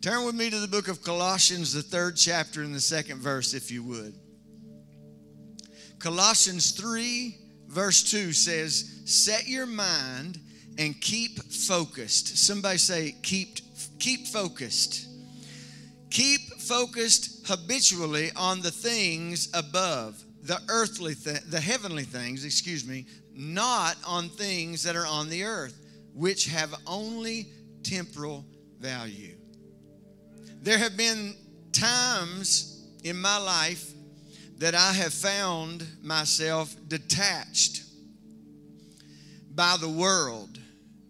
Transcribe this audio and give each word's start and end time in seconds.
Turn 0.00 0.24
with 0.24 0.36
me 0.36 0.48
to 0.48 0.60
the 0.60 0.68
book 0.68 0.86
of 0.86 1.02
Colossians, 1.02 1.72
the 1.72 1.82
third 1.82 2.16
chapter 2.16 2.62
and 2.62 2.72
the 2.72 2.80
second 2.80 3.20
verse, 3.20 3.52
if 3.52 3.70
you 3.70 3.82
would. 3.82 4.14
Colossians 5.98 6.70
3, 6.70 7.36
verse 7.66 8.04
2 8.04 8.32
says, 8.32 9.02
Set 9.06 9.48
your 9.48 9.66
mind 9.66 10.38
and 10.78 11.00
keep 11.00 11.42
focused. 11.52 12.38
Somebody 12.38 12.78
say, 12.78 13.16
keep, 13.24 13.58
keep 13.98 14.28
focused. 14.28 15.08
Keep 16.10 16.60
focused 16.60 17.48
habitually 17.48 18.30
on 18.36 18.60
the 18.60 18.70
things 18.70 19.48
above, 19.52 20.22
the 20.42 20.60
earthly, 20.68 21.16
th- 21.16 21.42
the 21.50 21.60
heavenly 21.60 22.04
things, 22.04 22.44
excuse 22.44 22.86
me, 22.86 23.04
not 23.34 23.96
on 24.06 24.28
things 24.28 24.84
that 24.84 24.94
are 24.94 25.06
on 25.06 25.28
the 25.28 25.42
earth, 25.42 25.76
which 26.14 26.46
have 26.46 26.72
only 26.86 27.48
temporal 27.82 28.46
value. 28.78 29.37
There 30.68 30.76
have 30.76 30.98
been 30.98 31.34
times 31.72 32.84
in 33.02 33.18
my 33.18 33.38
life 33.38 33.90
that 34.58 34.74
I 34.74 34.92
have 34.92 35.14
found 35.14 35.82
myself 36.02 36.76
detached 36.88 37.84
by 39.54 39.78
the 39.80 39.88
world, 39.88 40.58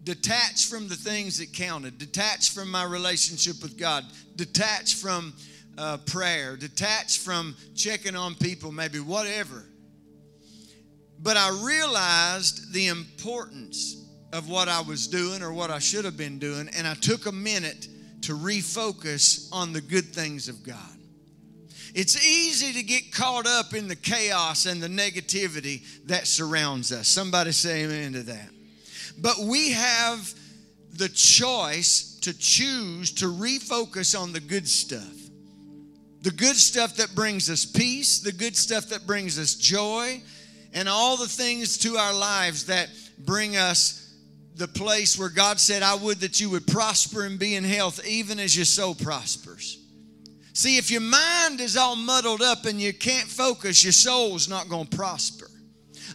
detached 0.05 0.69
from 0.69 0.87
the 0.87 0.95
things 0.95 1.39
that 1.39 1.51
counted, 1.51 1.97
detached 1.97 2.53
from 2.53 2.71
my 2.71 2.85
relationship 2.85 3.61
with 3.61 3.77
God, 3.77 4.05
detached 4.37 4.95
from 4.95 5.33
uh, 5.77 5.97
prayer, 6.05 6.55
detached 6.55 7.19
from 7.19 7.53
checking 7.75 8.15
on 8.15 8.35
people, 8.35 8.71
maybe 8.71 9.01
whatever. 9.01 9.65
But 11.21 11.35
I 11.35 11.49
realized 11.61 12.71
the 12.71 12.87
importance 12.87 14.05
of 14.31 14.47
what 14.47 14.69
I 14.69 14.79
was 14.79 15.07
doing 15.07 15.43
or 15.43 15.51
what 15.51 15.69
I 15.69 15.79
should 15.79 16.05
have 16.05 16.15
been 16.15 16.39
doing, 16.39 16.69
and 16.77 16.87
I 16.87 16.93
took 16.93 17.25
a 17.25 17.33
minute 17.33 17.89
to 18.29 18.35
refocus 18.35 19.49
on 19.51 19.73
the 19.73 19.81
good 19.81 20.05
things 20.05 20.49
of 20.49 20.61
God. 20.61 20.77
It's 21.95 22.23
easy 22.23 22.73
to 22.73 22.83
get 22.83 23.11
caught 23.11 23.47
up 23.47 23.73
in 23.73 23.87
the 23.87 23.95
chaos 23.95 24.67
and 24.67 24.79
the 24.79 24.87
negativity 24.87 25.81
that 26.05 26.27
surrounds 26.27 26.91
us. 26.91 27.07
Somebody 27.07 27.51
say 27.51 27.85
amen 27.85 28.13
to 28.13 28.21
that. 28.21 28.49
But 29.17 29.39
we 29.39 29.71
have 29.71 30.31
the 30.93 31.09
choice 31.09 32.19
to 32.21 32.37
choose 32.37 33.13
to 33.13 33.25
refocus 33.25 34.15
on 34.19 34.31
the 34.31 34.39
good 34.39 34.67
stuff. 34.67 35.01
The 36.21 36.29
good 36.29 36.55
stuff 36.55 36.97
that 36.97 37.15
brings 37.15 37.49
us 37.49 37.65
peace, 37.65 38.19
the 38.19 38.31
good 38.31 38.55
stuff 38.55 38.89
that 38.89 39.07
brings 39.07 39.39
us 39.39 39.55
joy, 39.55 40.21
and 40.75 40.87
all 40.87 41.17
the 41.17 41.27
things 41.27 41.79
to 41.79 41.97
our 41.97 42.13
lives 42.13 42.67
that 42.67 42.89
bring 43.17 43.57
us 43.57 43.98
the 44.59 44.67
place 44.67 45.17
where 45.17 45.29
God 45.29 45.59
said, 45.59 45.81
I 45.81 45.95
would 45.95 46.19
that 46.19 46.39
you 46.39 46.49
would 46.51 46.67
prosper 46.67 47.25
and 47.25 47.39
be 47.39 47.55
in 47.55 47.63
health, 47.63 48.05
even 48.05 48.39
as 48.39 48.55
your 48.55 48.65
soul 48.65 48.93
prospers. 48.93 49.77
See, 50.53 50.77
if 50.77 50.91
your 50.91 51.01
mind 51.01 51.61
is 51.61 51.77
all 51.77 51.95
muddled 51.95 52.41
up 52.41 52.65
and 52.65 52.79
you 52.81 52.93
can't 52.93 53.27
focus, 53.27 53.83
your 53.83 53.93
soul's 53.93 54.49
not 54.49 54.67
going 54.67 54.87
to 54.87 54.97
prosper. 54.97 55.48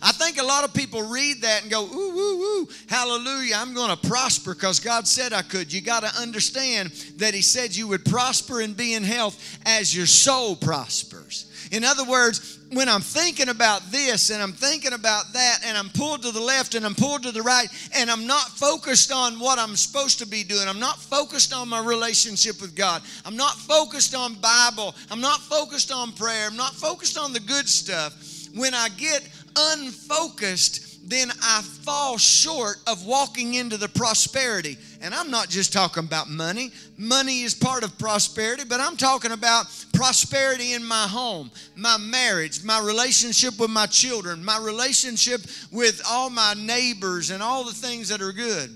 I 0.02 0.12
think 0.12 0.38
a 0.38 0.44
lot 0.44 0.64
of 0.64 0.74
people 0.74 1.02
read 1.02 1.42
that 1.42 1.62
and 1.62 1.70
go, 1.70 1.84
ooh, 1.84 2.18
ooh, 2.18 2.42
ooh, 2.42 2.68
hallelujah, 2.88 3.56
I'm 3.56 3.74
going 3.74 3.96
to 3.96 4.08
prosper 4.08 4.54
because 4.54 4.80
God 4.80 5.06
said 5.06 5.32
I 5.32 5.42
could. 5.42 5.72
You 5.72 5.80
got 5.80 6.00
to 6.00 6.20
understand 6.20 6.90
that 7.16 7.34
He 7.34 7.42
said 7.42 7.74
you 7.74 7.88
would 7.88 8.04
prosper 8.04 8.60
and 8.60 8.76
be 8.76 8.94
in 8.94 9.02
health 9.02 9.58
as 9.64 9.94
your 9.96 10.06
soul 10.06 10.56
prospers. 10.56 11.50
In 11.70 11.84
other 11.84 12.04
words, 12.04 12.60
when 12.72 12.88
I'm 12.88 13.00
thinking 13.00 13.48
about 13.48 13.90
this 13.90 14.30
and 14.30 14.42
I'm 14.42 14.52
thinking 14.52 14.92
about 14.92 15.32
that 15.32 15.60
and 15.64 15.76
I'm 15.78 15.88
pulled 15.88 16.22
to 16.22 16.32
the 16.32 16.40
left 16.40 16.74
and 16.74 16.84
I'm 16.84 16.94
pulled 16.94 17.22
to 17.22 17.32
the 17.32 17.42
right 17.42 17.68
and 17.94 18.10
I'm 18.10 18.26
not 18.26 18.48
focused 18.48 19.12
on 19.12 19.38
what 19.38 19.58
I'm 19.58 19.76
supposed 19.76 20.18
to 20.18 20.26
be 20.26 20.44
doing, 20.44 20.68
I'm 20.68 20.80
not 20.80 20.98
focused 20.98 21.52
on 21.54 21.68
my 21.68 21.84
relationship 21.84 22.60
with 22.60 22.74
God, 22.74 23.02
I'm 23.24 23.36
not 23.36 23.54
focused 23.54 24.14
on 24.14 24.34
Bible, 24.34 24.94
I'm 25.10 25.20
not 25.20 25.40
focused 25.40 25.92
on 25.92 26.12
prayer, 26.12 26.46
I'm 26.46 26.56
not 26.56 26.74
focused 26.74 27.18
on 27.18 27.32
the 27.32 27.40
good 27.40 27.68
stuff. 27.68 28.12
When 28.54 28.72
I 28.72 28.88
get 28.90 29.28
unfocused, 29.56 31.08
then 31.08 31.30
I 31.42 31.62
fall 31.62 32.16
short 32.16 32.76
of 32.86 33.04
walking 33.04 33.54
into 33.54 33.76
the 33.76 33.88
prosperity. 33.88 34.78
And 35.02 35.14
I'm 35.14 35.30
not 35.30 35.50
just 35.50 35.72
talking 35.72 36.04
about 36.04 36.30
money. 36.30 36.72
Money 36.96 37.42
is 37.42 37.54
part 37.54 37.84
of 37.84 37.98
prosperity, 37.98 38.64
but 38.66 38.80
I'm 38.80 38.96
talking 38.96 39.32
about 39.32 39.66
prosperity 39.92 40.72
in 40.72 40.84
my 40.84 41.06
home, 41.06 41.50
my 41.76 41.98
marriage, 41.98 42.64
my 42.64 42.80
relationship 42.80 43.58
with 43.58 43.70
my 43.70 43.86
children, 43.86 44.42
my 44.42 44.58
relationship 44.58 45.42
with 45.70 46.00
all 46.08 46.30
my 46.30 46.54
neighbors, 46.54 47.30
and 47.30 47.42
all 47.42 47.64
the 47.64 47.72
things 47.72 48.08
that 48.08 48.22
are 48.22 48.32
good. 48.32 48.70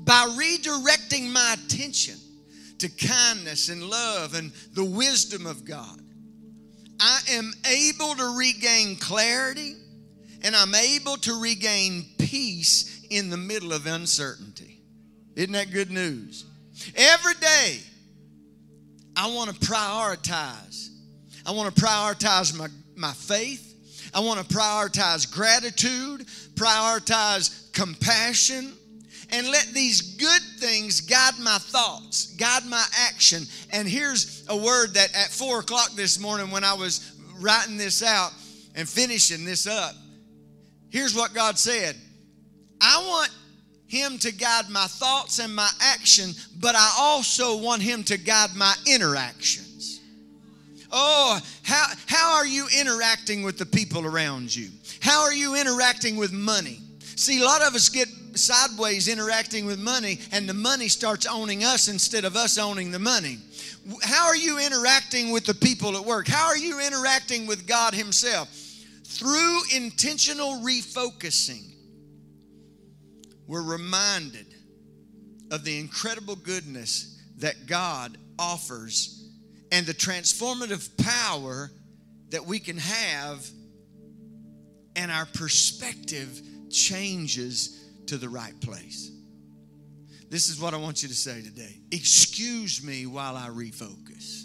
By 0.00 0.26
redirecting 0.36 1.30
my 1.30 1.56
attention 1.62 2.16
to 2.78 2.88
kindness 2.88 3.68
and 3.68 3.84
love 3.84 4.34
and 4.34 4.50
the 4.74 4.84
wisdom 4.84 5.46
of 5.46 5.64
God, 5.64 6.00
I 7.00 7.20
am 7.30 7.52
able 7.66 8.14
to 8.14 8.36
regain 8.36 8.96
clarity 8.96 9.74
and 10.42 10.54
I'm 10.54 10.74
able 10.74 11.16
to 11.18 11.40
regain 11.40 12.04
peace 12.18 13.06
in 13.10 13.30
the 13.30 13.36
middle 13.36 13.72
of 13.72 13.86
uncertainty. 13.86 14.82
Isn't 15.36 15.52
that 15.52 15.70
good 15.70 15.90
news? 15.90 16.44
Every 16.96 17.34
day, 17.34 17.78
I 19.16 19.32
want 19.34 19.50
to 19.50 19.56
prioritize. 19.66 20.88
I 21.44 21.52
want 21.52 21.74
to 21.74 21.82
prioritize 21.82 22.56
my, 22.56 22.68
my 22.96 23.12
faith. 23.12 23.66
I 24.14 24.20
want 24.20 24.40
to 24.40 24.54
prioritize 24.54 25.30
gratitude, 25.30 26.26
prioritize 26.54 27.72
compassion, 27.72 28.72
and 29.32 29.48
let 29.48 29.66
these 29.72 30.16
good 30.16 30.42
things 30.58 31.00
guide 31.00 31.38
my 31.40 31.58
thoughts, 31.58 32.34
guide 32.34 32.64
my 32.66 32.84
action. 33.08 33.44
And 33.72 33.88
here's 33.88 34.44
a 34.48 34.56
word 34.56 34.94
that 34.94 35.14
at 35.14 35.30
four 35.30 35.60
o'clock 35.60 35.92
this 35.92 36.18
morning, 36.18 36.50
when 36.50 36.64
I 36.64 36.74
was 36.74 37.14
writing 37.38 37.76
this 37.76 38.02
out 38.02 38.32
and 38.74 38.88
finishing 38.88 39.44
this 39.44 39.66
up, 39.66 39.94
Here's 40.90 41.14
what 41.14 41.32
God 41.32 41.58
said 41.58 41.96
I 42.80 43.04
want 43.06 43.30
Him 43.86 44.18
to 44.18 44.32
guide 44.32 44.68
my 44.68 44.86
thoughts 44.86 45.38
and 45.38 45.54
my 45.54 45.70
action, 45.80 46.32
but 46.58 46.74
I 46.74 46.94
also 46.98 47.56
want 47.56 47.80
Him 47.80 48.02
to 48.04 48.18
guide 48.18 48.50
my 48.56 48.74
interactions. 48.86 50.00
Oh, 50.92 51.40
how, 51.62 51.86
how 52.06 52.34
are 52.34 52.46
you 52.46 52.66
interacting 52.76 53.44
with 53.44 53.58
the 53.58 53.66
people 53.66 54.04
around 54.04 54.54
you? 54.54 54.70
How 55.00 55.22
are 55.22 55.32
you 55.32 55.54
interacting 55.54 56.16
with 56.16 56.32
money? 56.32 56.80
See, 57.20 57.42
a 57.42 57.44
lot 57.44 57.60
of 57.60 57.74
us 57.74 57.90
get 57.90 58.08
sideways 58.32 59.06
interacting 59.06 59.66
with 59.66 59.78
money, 59.78 60.20
and 60.32 60.48
the 60.48 60.54
money 60.54 60.88
starts 60.88 61.26
owning 61.26 61.62
us 61.64 61.86
instead 61.86 62.24
of 62.24 62.34
us 62.34 62.56
owning 62.56 62.92
the 62.92 62.98
money. 62.98 63.36
How 64.02 64.24
are 64.24 64.36
you 64.36 64.58
interacting 64.58 65.30
with 65.30 65.44
the 65.44 65.52
people 65.52 65.98
at 65.98 66.04
work? 66.06 66.26
How 66.26 66.46
are 66.46 66.56
you 66.56 66.80
interacting 66.80 67.46
with 67.46 67.66
God 67.66 67.92
Himself? 67.92 68.48
Through 69.04 69.60
intentional 69.76 70.62
refocusing, 70.62 71.74
we're 73.46 73.70
reminded 73.70 74.46
of 75.50 75.62
the 75.62 75.78
incredible 75.78 76.36
goodness 76.36 77.20
that 77.36 77.66
God 77.66 78.16
offers 78.38 79.28
and 79.70 79.84
the 79.84 79.92
transformative 79.92 80.88
power 80.96 81.70
that 82.30 82.46
we 82.46 82.60
can 82.60 82.78
have, 82.78 83.46
and 84.96 85.10
our 85.12 85.26
perspective 85.26 86.40
changes 86.70 87.90
to 88.06 88.16
the 88.16 88.28
right 88.28 88.58
place. 88.60 89.10
This 90.30 90.48
is 90.48 90.60
what 90.60 90.74
I 90.74 90.76
want 90.76 91.02
you 91.02 91.08
to 91.08 91.14
say 91.14 91.42
today. 91.42 91.80
Excuse 91.90 92.84
me 92.84 93.06
while 93.06 93.36
I 93.36 93.48
refocus. 93.48 94.44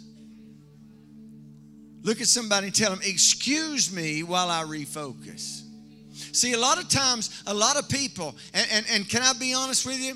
Look 2.02 2.22
at 2.22 2.28
somebody 2.28 2.68
and 2.68 2.75
tell 2.75 2.90
them, 2.90 3.02
Excuse 3.03 3.94
me 3.94 4.24
while 4.24 4.50
I 4.50 4.63
refocus. 4.63 5.62
See, 6.31 6.53
a 6.53 6.59
lot 6.59 6.81
of 6.81 6.90
times, 6.90 7.44
a 7.46 7.53
lot 7.53 7.78
of 7.78 7.88
people, 7.90 8.36
and, 8.53 8.68
and, 8.72 8.86
and 8.92 9.09
can 9.09 9.22
I 9.22 9.34
be 9.34 9.53
honest 9.53 9.86
with 9.86 10.00
you? 10.00 10.16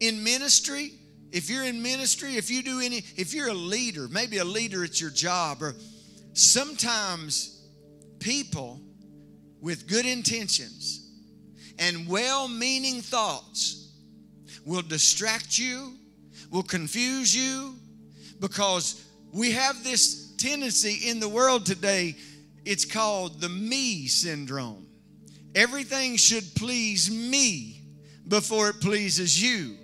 In 0.00 0.22
ministry, 0.22 0.92
if 1.32 1.50
you're 1.50 1.64
in 1.64 1.82
ministry, 1.82 2.36
if 2.36 2.50
you 2.50 2.62
do 2.62 2.80
any, 2.80 3.02
if 3.16 3.34
you're 3.34 3.48
a 3.48 3.54
leader, 3.54 4.08
maybe 4.08 4.38
a 4.38 4.44
leader 4.44 4.84
at 4.84 5.00
your 5.00 5.10
job, 5.10 5.62
or 5.62 5.74
sometimes 6.32 7.66
people 8.20 8.80
with 9.60 9.88
good 9.88 10.06
intentions 10.06 11.05
and 11.78 12.08
well 12.08 12.48
meaning 12.48 13.00
thoughts 13.00 13.92
will 14.64 14.82
distract 14.82 15.58
you, 15.58 15.94
will 16.50 16.62
confuse 16.62 17.34
you, 17.34 17.74
because 18.40 19.04
we 19.32 19.52
have 19.52 19.82
this 19.84 20.34
tendency 20.36 21.08
in 21.08 21.20
the 21.20 21.28
world 21.28 21.64
today, 21.64 22.16
it's 22.64 22.84
called 22.84 23.40
the 23.40 23.48
me 23.48 24.06
syndrome. 24.06 24.86
Everything 25.54 26.16
should 26.16 26.44
please 26.54 27.10
me 27.10 27.80
before 28.28 28.68
it 28.68 28.80
pleases 28.80 29.40
you. 29.40 29.76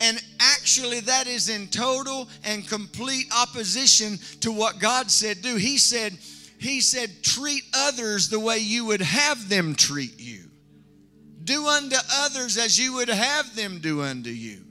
And 0.00 0.22
actually, 0.40 1.00
that 1.00 1.26
is 1.26 1.48
in 1.48 1.68
total 1.68 2.28
and 2.44 2.66
complete 2.66 3.26
opposition 3.34 4.18
to 4.40 4.50
what 4.50 4.78
God 4.78 5.10
said 5.10 5.42
do. 5.42 5.56
He 5.56 5.78
said, 5.78 6.16
He 6.58 6.80
said, 6.80 7.22
treat 7.22 7.62
others 7.74 8.28
the 8.28 8.40
way 8.40 8.58
you 8.58 8.86
would 8.86 9.02
have 9.02 9.48
them 9.48 9.74
treat 9.74 10.18
you. 10.18 10.45
Do 11.46 11.66
unto 11.68 11.96
others 12.12 12.58
as 12.58 12.78
you 12.78 12.94
would 12.94 13.08
have 13.08 13.54
them 13.54 13.78
do 13.78 14.02
unto 14.02 14.30
you. 14.30 14.62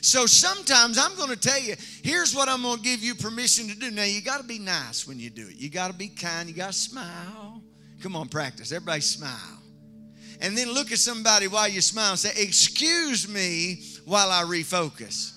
So 0.00 0.26
sometimes 0.26 0.96
I'm 0.96 1.16
going 1.16 1.30
to 1.30 1.36
tell 1.36 1.60
you, 1.60 1.74
here's 2.02 2.34
what 2.34 2.48
I'm 2.48 2.62
going 2.62 2.76
to 2.76 2.82
give 2.82 3.02
you 3.02 3.14
permission 3.14 3.68
to 3.68 3.74
do. 3.74 3.90
Now, 3.90 4.04
you 4.04 4.22
got 4.22 4.38
to 4.38 4.46
be 4.46 4.60
nice 4.60 5.08
when 5.08 5.18
you 5.18 5.28
do 5.28 5.48
it. 5.48 5.56
You 5.56 5.70
got 5.70 5.88
to 5.88 5.94
be 5.94 6.08
kind. 6.08 6.48
You 6.48 6.54
got 6.54 6.68
to 6.68 6.78
smile. 6.78 7.62
Come 8.00 8.14
on, 8.14 8.28
practice. 8.28 8.70
Everybody 8.70 9.00
smile. 9.00 9.62
And 10.40 10.56
then 10.56 10.72
look 10.72 10.92
at 10.92 10.98
somebody 10.98 11.48
while 11.48 11.68
you 11.68 11.80
smile 11.80 12.10
and 12.10 12.18
say, 12.18 12.30
Excuse 12.42 13.28
me 13.28 13.82
while 14.04 14.30
I 14.30 14.42
refocus. 14.42 15.32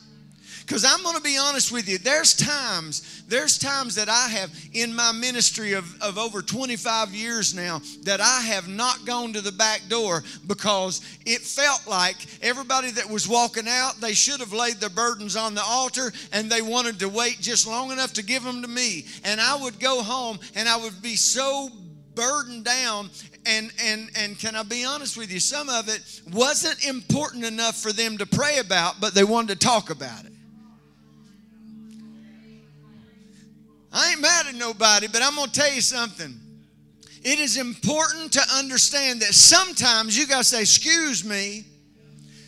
Because 0.68 0.84
I'm 0.84 1.02
going 1.02 1.16
to 1.16 1.22
be 1.22 1.38
honest 1.38 1.72
with 1.72 1.88
you, 1.88 1.98
there's 1.98 2.36
times, 2.36 3.24
there's 3.26 3.58
times 3.58 3.96
that 3.96 4.10
I 4.10 4.28
have 4.28 4.52
in 4.74 4.94
my 4.94 5.14
ministry 5.14 5.72
of, 5.72 5.86
of 6.02 6.18
over 6.18 6.42
25 6.42 7.12
years 7.12 7.56
now 7.56 7.80
that 8.04 8.20
I 8.20 8.42
have 8.42 8.68
not 8.68 9.06
gone 9.06 9.32
to 9.32 9.40
the 9.40 9.54
back 9.54 9.84
door 9.88 10.26
because 10.46 11.00
it 11.26 11.40
felt 11.40 11.88
like 11.88 12.18
everybody 12.44 12.92
that 12.92 13.10
was 13.10 13.30
walking 13.30 13.66
out, 13.66 14.02
they 14.02 14.12
should 14.12 14.42
have 14.42 14.52
laid 14.52 14.76
their 14.76 14.90
burdens 14.90 15.38
on 15.38 15.56
the 15.56 15.64
altar 15.64 16.12
and 16.34 16.52
they 16.52 16.62
wanted 16.62 17.00
to 17.00 17.08
wait 17.08 17.38
just 17.40 17.66
long 17.66 17.92
enough 17.92 18.12
to 18.14 18.24
give 18.24 18.44
them 18.44 18.62
to 18.62 18.68
me. 18.68 19.06
And 19.24 19.40
I 19.40 19.56
would 19.56 19.80
go 19.80 20.04
home 20.04 20.38
and 20.54 20.68
I 20.68 20.76
would 20.76 21.02
be 21.02 21.16
so 21.16 21.70
burdened 22.14 22.66
down 22.66 23.10
and 23.46 23.72
and 23.82 24.10
and 24.18 24.38
can 24.38 24.56
I 24.56 24.64
be 24.64 24.84
honest 24.84 25.16
with 25.16 25.32
you 25.32 25.40
some 25.40 25.70
of 25.70 25.88
it 25.88 26.02
wasn't 26.34 26.84
important 26.84 27.46
enough 27.46 27.80
for 27.80 27.94
them 27.94 28.18
to 28.18 28.26
pray 28.26 28.58
about 28.58 28.96
but 29.00 29.14
they 29.14 29.24
wanted 29.24 29.60
to 29.60 29.68
talk 29.68 29.92
about 29.92 30.26
it 30.26 30.34
I 33.98 34.12
ain't 34.12 34.22
mad 34.22 34.46
at 34.46 34.54
nobody, 34.54 35.08
but 35.08 35.24
I'm 35.24 35.36
going 35.36 35.50
to 35.50 35.60
tell 35.60 35.74
you 35.74 35.82
something. 35.82 36.40
It 37.24 37.40
is 37.40 37.58
important 37.58 38.32
to 38.34 38.42
understand 38.54 39.22
that 39.22 39.34
sometimes 39.34 40.16
you 40.16 40.28
got 40.28 40.40
to 40.40 40.44
say, 40.44 40.62
Excuse 40.62 41.26
me. 41.26 41.66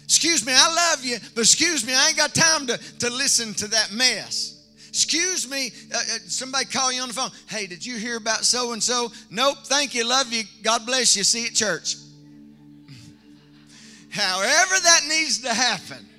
Excuse 0.03 0.43
me, 0.45 0.53
I 0.55 0.91
love 0.95 1.05
you, 1.05 1.17
but 1.35 1.41
excuse 1.41 1.85
me, 1.85 1.93
I 1.93 2.07
ain't 2.07 2.17
got 2.17 2.33
time 2.33 2.65
to, 2.65 2.77
to 2.77 3.11
listen 3.11 3.53
to 3.53 3.67
that 3.67 3.91
mess. 3.91 4.67
Excuse 4.87 5.47
me, 5.47 5.69
uh, 5.93 5.97
uh 5.97 6.01
somebody 6.25 6.65
call 6.65 6.91
you 6.91 7.01
on 7.03 7.09
the 7.09 7.13
phone. 7.13 7.29
Hey, 7.47 7.67
did 7.67 7.85
you 7.85 7.95
hear 7.97 8.17
about 8.17 8.43
so 8.43 8.73
and 8.73 8.81
so? 8.81 9.11
Nope, 9.29 9.57
thank 9.65 9.93
you, 9.93 10.07
love 10.07 10.33
you, 10.33 10.45
God 10.63 10.87
bless 10.87 11.15
you, 11.15 11.23
see 11.23 11.41
you 11.41 11.47
at 11.47 11.53
church. 11.53 11.97
However, 14.09 14.75
that 14.83 15.01
needs 15.07 15.41
to 15.41 15.53
happen. 15.53 16.09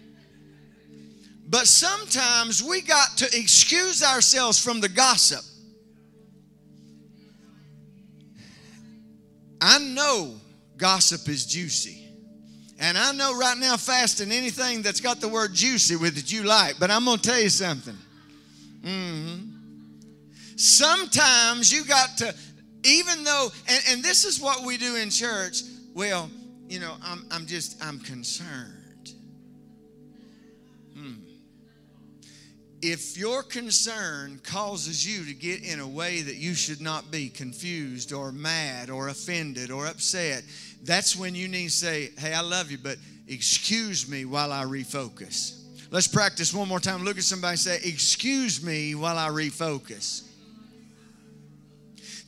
But 1.51 1.67
sometimes 1.67 2.63
we 2.63 2.81
got 2.81 3.17
to 3.19 3.27
excuse 3.37 4.05
ourselves 4.05 4.63
from 4.63 4.81
the 4.81 4.89
gossip. 4.89 5.45
I 9.61 9.81
know 9.81 10.37
gossip 10.77 11.29
is 11.29 11.45
juicy. 11.45 12.07
And 12.79 12.97
I 12.97 13.13
know 13.13 13.37
right 13.37 13.59
now, 13.59 13.77
fasting, 13.77 14.31
anything 14.31 14.81
that's 14.81 15.01
got 15.01 15.21
the 15.21 15.29
word 15.29 15.53
juicy 15.53 15.97
with 15.97 16.17
it, 16.17 16.33
you 16.33 16.45
like. 16.45 16.79
But 16.79 16.91
I'm 16.93 17.05
going 17.05 17.19
to 17.19 17.29
tell 17.29 17.41
you 17.41 17.51
something. 17.51 17.97
Mm-hmm. 18.83 19.47
Sometimes 20.57 21.73
you 21.73 21.85
got 21.85 22.17
to, 22.19 22.35
even 22.85 23.25
though, 23.25 23.49
and, 23.69 23.83
and 23.89 24.03
this 24.05 24.25
is 24.25 24.41
what 24.41 24.65
we 24.65 24.79
do 24.79 24.95
in 24.97 25.11
church, 25.11 25.63
well, 25.95 26.31
you 26.69 26.79
know, 26.79 26.95
I'm, 27.03 27.27
I'm 27.33 27.45
just, 27.45 27.85
I'm 27.85 27.99
concerned. 27.99 28.81
If 32.83 33.17
your 33.17 33.43
concern 33.43 34.41
causes 34.43 35.07
you 35.07 35.25
to 35.25 35.35
get 35.35 35.63
in 35.63 35.81
a 35.81 35.87
way 35.87 36.23
that 36.23 36.37
you 36.37 36.55
should 36.55 36.81
not 36.81 37.11
be 37.11 37.29
confused 37.29 38.13
or 38.13 38.33
mad 38.33 38.91
or 38.91 39.09
offended 39.09 39.71
or 39.71 39.87
upset, 39.87 40.43
that's 40.85 41.15
when 41.15 41.35
you 41.35 41.49
need 41.49 41.67
to 41.67 41.71
say, 41.71 42.11
Hey, 42.19 42.33
I 42.33 42.41
love 42.41 42.71
you, 42.71 42.79
but 42.79 42.97
excuse 43.29 44.09
me 44.09 44.25
while 44.25 44.53
I 44.53 44.65
refocus. 44.65 45.57
Let's 45.91 46.09
practice 46.09 46.55
one 46.55 46.69
more 46.69 46.81
time. 46.81 47.05
Look 47.05 47.19
at 47.19 47.25
somebody 47.25 47.53
and 47.53 47.59
say, 47.59 47.77
Excuse 47.85 48.63
me 48.63 48.95
while 48.95 49.19
I 49.19 49.29
refocus. 49.29 50.27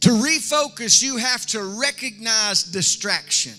To 0.01 0.11
refocus, 0.11 1.03
you 1.03 1.17
have 1.17 1.47
to 1.47 1.81
recognize 1.81 2.65
distraction 2.65 3.55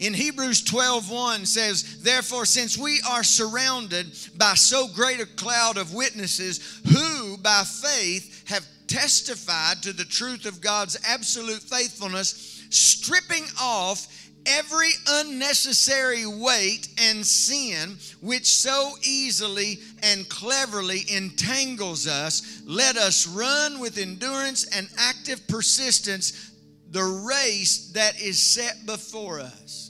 in 0.00 0.14
Hebrews 0.14 0.62
12 0.64 1.10
1 1.10 1.46
says, 1.46 2.02
Therefore, 2.02 2.46
since 2.46 2.76
we 2.76 3.00
are 3.08 3.22
surrounded 3.22 4.06
by 4.36 4.54
so 4.54 4.88
great 4.88 5.20
a 5.20 5.26
cloud 5.26 5.76
of 5.76 5.94
witnesses 5.94 6.80
who 6.90 7.36
by 7.36 7.62
faith 7.64 8.48
have 8.48 8.66
testified 8.86 9.82
to 9.82 9.92
the 9.92 10.04
truth 10.04 10.46
of 10.46 10.62
God's 10.62 10.98
absolute 11.06 11.62
faithfulness, 11.62 12.64
stripping 12.70 13.44
off 13.60 14.06
every 14.46 14.90
unnecessary 15.06 16.24
weight 16.26 16.88
and 16.98 17.24
sin 17.24 17.98
which 18.22 18.46
so 18.46 18.94
easily 19.02 19.80
and 20.02 20.26
cleverly 20.30 21.04
entangles 21.14 22.06
us, 22.06 22.62
let 22.66 22.96
us 22.96 23.26
run 23.28 23.78
with 23.78 23.98
endurance 23.98 24.64
and 24.74 24.88
active 24.96 25.46
persistence 25.46 26.50
the 26.90 27.02
race 27.28 27.92
that 27.94 28.20
is 28.20 28.42
set 28.42 28.84
before 28.86 29.40
us. 29.40 29.89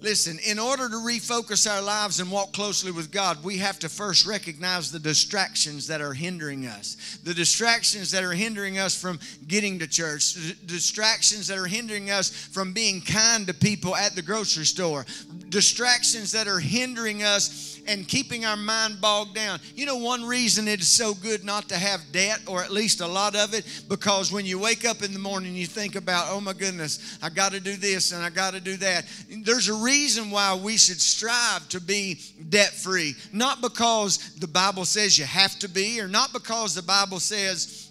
Listen, 0.00 0.38
in 0.46 0.60
order 0.60 0.88
to 0.88 0.94
refocus 0.94 1.68
our 1.68 1.82
lives 1.82 2.20
and 2.20 2.30
walk 2.30 2.52
closely 2.52 2.92
with 2.92 3.10
God, 3.10 3.42
we 3.42 3.58
have 3.58 3.80
to 3.80 3.88
first 3.88 4.26
recognize 4.26 4.92
the 4.92 4.98
distractions 5.00 5.88
that 5.88 6.00
are 6.00 6.12
hindering 6.12 6.66
us. 6.66 7.18
The 7.24 7.34
distractions 7.34 8.12
that 8.12 8.22
are 8.22 8.32
hindering 8.32 8.78
us 8.78 8.94
from 8.94 9.18
getting 9.48 9.80
to 9.80 9.88
church, 9.88 10.34
distractions 10.66 11.48
that 11.48 11.58
are 11.58 11.66
hindering 11.66 12.10
us 12.10 12.30
from 12.30 12.72
being 12.72 13.00
kind 13.00 13.46
to 13.48 13.54
people 13.54 13.96
at 13.96 14.14
the 14.14 14.22
grocery 14.22 14.66
store, 14.66 15.04
distractions 15.48 16.30
that 16.30 16.46
are 16.46 16.60
hindering 16.60 17.24
us 17.24 17.77
and 17.88 18.06
keeping 18.06 18.44
our 18.44 18.56
mind 18.56 19.00
bogged 19.00 19.34
down. 19.34 19.58
You 19.74 19.86
know, 19.86 19.96
one 19.96 20.24
reason 20.24 20.68
it 20.68 20.80
is 20.80 20.88
so 20.88 21.14
good 21.14 21.42
not 21.42 21.68
to 21.70 21.76
have 21.76 22.00
debt, 22.12 22.40
or 22.46 22.62
at 22.62 22.70
least 22.70 23.00
a 23.00 23.06
lot 23.06 23.34
of 23.34 23.54
it, 23.54 23.64
because 23.88 24.30
when 24.30 24.44
you 24.46 24.58
wake 24.58 24.84
up 24.84 25.02
in 25.02 25.12
the 25.12 25.18
morning, 25.18 25.54
you 25.54 25.66
think 25.66 25.96
about, 25.96 26.26
oh 26.28 26.40
my 26.40 26.52
goodness, 26.52 27.18
I 27.22 27.30
got 27.30 27.52
to 27.52 27.60
do 27.60 27.74
this 27.74 28.12
and 28.12 28.22
I 28.22 28.30
got 28.30 28.52
to 28.52 28.60
do 28.60 28.76
that. 28.76 29.06
There's 29.42 29.68
a 29.68 29.74
reason 29.74 30.30
why 30.30 30.54
we 30.54 30.76
should 30.76 31.00
strive 31.00 31.68
to 31.70 31.80
be 31.80 32.20
debt 32.50 32.74
free, 32.74 33.14
not 33.32 33.62
because 33.62 34.34
the 34.36 34.46
Bible 34.46 34.84
says 34.84 35.18
you 35.18 35.24
have 35.24 35.58
to 35.60 35.68
be, 35.68 36.00
or 36.00 36.08
not 36.08 36.32
because 36.32 36.74
the 36.74 36.82
Bible 36.82 37.20
says, 37.20 37.86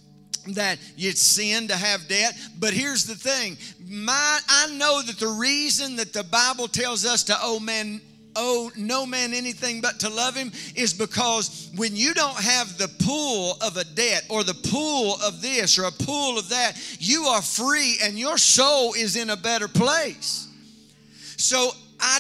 that 0.54 0.80
it's 0.98 1.22
sin 1.22 1.68
to 1.68 1.76
have 1.76 2.08
debt. 2.08 2.34
But 2.58 2.74
here's 2.74 3.06
the 3.06 3.16
thing. 3.16 3.58
My 3.86 4.40
I 4.48 4.74
know 4.78 5.02
that 5.02 5.20
the 5.20 5.28
reason 5.28 5.98
that 5.98 6.14
the 6.14 6.24
Bible 6.24 6.70
tells 6.70 7.06
us 7.06 7.24
to 7.24 7.38
owe 7.42 7.60
man 7.60 8.00
owe 8.38 8.72
no 8.78 9.06
man 9.06 9.34
anything 9.34 9.82
but 9.82 10.00
to 10.00 10.10
love 10.10 10.36
him 10.36 10.52
is 10.76 10.94
because 10.94 11.70
when 11.76 11.96
you 11.96 12.14
don't 12.14 12.38
have 12.38 12.78
the 12.78 12.88
pull 13.04 13.58
of 13.62 13.76
a 13.76 13.84
debt 13.84 14.24
or 14.30 14.44
the 14.44 14.54
pull 14.70 15.16
of 15.26 15.42
this 15.42 15.78
or 15.78 15.86
a 15.86 15.92
pull 15.92 16.38
of 16.38 16.50
that, 16.50 16.80
you 17.00 17.24
are 17.24 17.42
free 17.42 17.98
and 18.04 18.18
your 18.18 18.38
soul 18.38 18.94
is 18.94 19.16
in 19.16 19.32
a 19.32 19.38
better 19.38 19.68
place. 19.68 20.48
So 21.38 21.72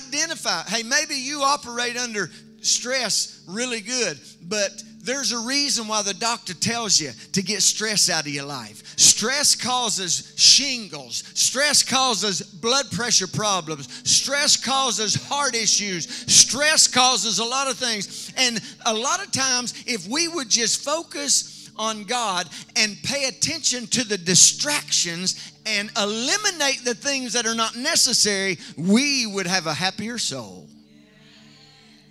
identify 0.01 0.63
hey, 0.63 0.83
maybe 0.83 1.15
you 1.15 1.41
operate 1.41 1.97
under 1.97 2.29
stress 2.67 3.43
really 3.47 3.81
good, 3.81 4.19
but 4.43 4.83
there's 5.07 5.31
a 5.31 5.39
reason 5.39 5.88
why 5.88 6.01
the 6.01 6.13
doctor 6.13 6.53
tells 6.53 7.00
you 7.00 7.12
to 7.31 7.41
get 7.41 7.62
stress 7.62 8.09
out 8.09 8.27
of 8.27 8.33
your 8.33 8.45
life. 8.45 8.83
Stress 9.00 9.55
causes 9.55 10.33
shingles. 10.36 11.24
Stress 11.33 11.81
causes 11.81 12.41
blood 12.41 12.91
pressure 12.91 13.27
problems. 13.27 13.88
Stress 14.09 14.57
causes 14.57 15.15
heart 15.15 15.55
issues. 15.55 16.09
Stress 16.31 16.88
causes 16.88 17.39
a 17.39 17.45
lot 17.45 17.69
of 17.69 17.77
things. 17.77 18.33
And 18.38 18.59
a 18.86 18.93
lot 18.93 19.24
of 19.24 19.31
times, 19.31 19.74
if 19.88 20.07
we 20.07 20.27
would 20.27 20.50
just 20.50 20.83
focus 20.83 21.71
on 21.77 22.03
God 22.03 22.50
and 22.75 22.97
pay 23.03 23.25
attention 23.25 23.88
to 23.88 24.03
the 24.03 24.17
distractions 24.17 25.53
and 25.65 25.89
eliminate 25.97 26.83
the 26.83 26.95
things 26.95 27.33
that 27.33 27.45
are 27.45 27.55
not 27.55 27.77
necessary, 27.77 28.57
we 28.77 29.25
would 29.25 29.47
have 29.47 29.67
a 29.67 29.74
happier 29.74 30.17
soul. 30.17 30.66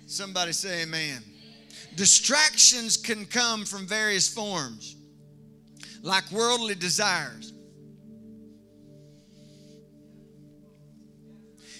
Somebody 0.07 0.53
say 0.53 0.83
amen. 0.83 1.21
Distractions 1.95 2.95
can 2.95 3.25
come 3.25 3.65
from 3.65 3.85
various 3.85 4.27
forms 4.33 4.95
like 6.01 6.31
worldly 6.31 6.75
desires. 6.75 7.51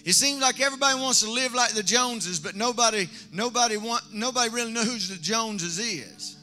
It 0.04 0.14
seems 0.14 0.42
like 0.42 0.60
everybody 0.60 1.00
wants 1.00 1.22
to 1.22 1.32
live 1.32 1.54
like 1.54 1.72
the 1.72 1.84
Joneses, 1.84 2.40
but 2.40 2.56
nobody, 2.56 3.10
nobody 3.32 3.78
want, 3.78 4.04
nobody 4.14 4.50
really 4.50 4.72
knows 4.74 5.08
who 5.08 5.16
the 5.16 5.22
Joneses 5.22 5.80
is. 5.80 6.38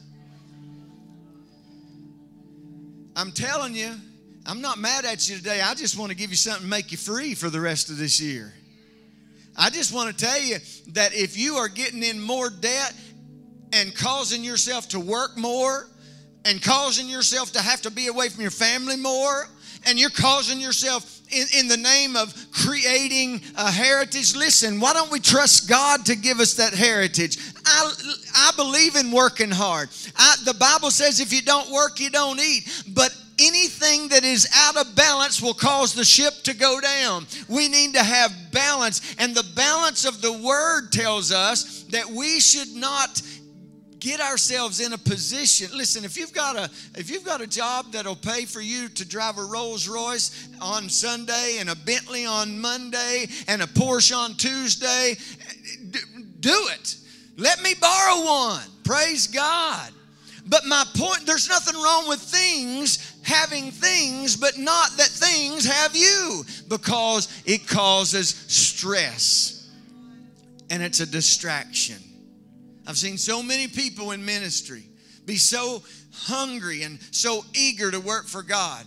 I'm 3.15 3.31
telling 3.31 3.75
you, 3.75 3.93
I'm 4.47 4.61
not 4.61 4.79
mad 4.79 5.05
at 5.05 5.29
you 5.29 5.37
today. 5.37 5.61
I 5.61 5.75
just 5.75 5.97
want 5.97 6.09
to 6.11 6.15
give 6.15 6.31
you 6.31 6.35
something 6.35 6.63
to 6.63 6.67
make 6.67 6.91
you 6.91 6.97
free 6.97 7.35
for 7.35 7.49
the 7.49 7.59
rest 7.59 7.89
of 7.89 7.97
this 7.97 8.19
year. 8.19 8.53
I 9.57 9.69
just 9.69 9.93
want 9.93 10.15
to 10.15 10.25
tell 10.25 10.39
you 10.39 10.57
that 10.89 11.13
if 11.13 11.37
you 11.37 11.55
are 11.55 11.69
getting 11.69 12.03
in 12.03 12.21
more 12.21 12.49
debt 12.49 12.93
and 13.73 13.95
causing 13.95 14.43
yourself 14.43 14.89
to 14.89 14.99
work 14.99 15.37
more 15.37 15.87
and 16.45 16.61
causing 16.61 17.09
yourself 17.09 17.51
to 17.53 17.61
have 17.61 17.81
to 17.81 17.91
be 17.91 18.07
away 18.07 18.29
from 18.29 18.41
your 18.41 18.51
family 18.51 18.95
more 18.95 19.47
and 19.85 19.99
you're 19.99 20.09
causing 20.09 20.59
yourself 20.59 21.21
in, 21.31 21.45
in 21.57 21.67
the 21.67 21.77
name 21.77 22.15
of 22.15 22.33
creating 22.51 23.41
a 23.57 23.71
heritage. 23.71 24.35
Listen, 24.35 24.79
why 24.79 24.93
don't 24.93 25.11
we 25.11 25.19
trust 25.19 25.69
God 25.69 26.05
to 26.05 26.15
give 26.15 26.39
us 26.39 26.55
that 26.55 26.73
heritage? 26.73 27.37
I, 27.65 27.91
I 28.35 28.51
believe 28.55 28.95
in 28.95 29.11
working 29.11 29.51
hard. 29.51 29.89
I, 30.15 30.35
the 30.45 30.53
Bible 30.53 30.91
says 30.91 31.19
if 31.19 31.33
you 31.33 31.41
don't 31.41 31.71
work, 31.71 31.99
you 31.99 32.09
don't 32.09 32.39
eat. 32.39 32.83
But 32.89 33.15
anything 33.39 34.09
that 34.09 34.23
is 34.23 34.47
out 34.53 34.77
of 34.77 34.95
balance 34.95 35.41
will 35.41 35.53
cause 35.53 35.93
the 35.93 36.05
ship 36.05 36.33
to 36.43 36.53
go 36.53 36.79
down. 36.79 37.25
We 37.47 37.67
need 37.67 37.93
to 37.95 38.03
have 38.03 38.31
balance. 38.51 39.15
And 39.19 39.35
the 39.35 39.45
balance 39.55 40.05
of 40.05 40.21
the 40.21 40.33
word 40.33 40.91
tells 40.91 41.31
us 41.31 41.83
that 41.89 42.07
we 42.07 42.39
should 42.39 42.73
not 42.75 43.21
get 44.05 44.21
ourselves 44.21 44.81
in 44.81 44.93
a 44.93 44.97
position 44.99 45.75
listen 45.75 46.05
if 46.05 46.15
you've 46.15 46.31
got 46.31 46.55
a 46.55 46.69
if 46.95 47.09
you've 47.09 47.23
got 47.25 47.41
a 47.41 47.47
job 47.47 47.91
that'll 47.91 48.15
pay 48.15 48.45
for 48.45 48.61
you 48.61 48.87
to 48.87 49.03
drive 49.03 49.39
a 49.39 49.43
rolls 49.43 49.87
royce 49.87 50.47
on 50.61 50.87
sunday 50.87 51.57
and 51.59 51.71
a 51.71 51.75
bentley 51.75 52.23
on 52.23 52.59
monday 52.59 53.25
and 53.47 53.63
a 53.63 53.65
porsche 53.65 54.15
on 54.15 54.35
tuesday 54.35 55.15
do 56.39 56.67
it 56.73 56.97
let 57.37 57.63
me 57.63 57.73
borrow 57.81 58.23
one 58.23 58.61
praise 58.83 59.25
god 59.25 59.91
but 60.45 60.65
my 60.65 60.85
point 60.95 61.25
there's 61.25 61.49
nothing 61.49 61.75
wrong 61.81 62.07
with 62.07 62.19
things 62.19 63.04
having 63.25 63.71
things 63.71 64.37
but 64.37 64.57
not 64.57 64.89
that 64.97 65.07
things 65.07 65.65
have 65.65 65.95
you 65.95 66.43
because 66.69 67.27
it 67.45 67.67
causes 67.67 68.29
stress 68.47 69.69
and 70.69 70.81
it's 70.81 70.99
a 70.99 71.05
distraction 71.05 71.97
I've 72.87 72.97
seen 72.97 73.17
so 73.17 73.41
many 73.41 73.67
people 73.67 74.11
in 74.11 74.23
ministry 74.23 74.83
be 75.25 75.37
so 75.37 75.81
hungry 76.13 76.83
and 76.83 76.99
so 77.11 77.43
eager 77.55 77.89
to 77.89 77.99
work 77.99 78.27
for 78.27 78.43
God 78.43 78.85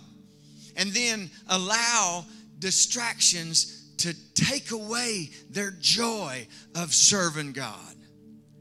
and 0.77 0.91
then 0.93 1.29
allow 1.49 2.25
distractions 2.61 3.93
to 3.99 4.15
take 4.35 4.71
away 4.71 5.31
their 5.51 5.73
joy 5.81 6.47
of 6.77 6.95
serving 6.95 7.53
God 7.53 7.97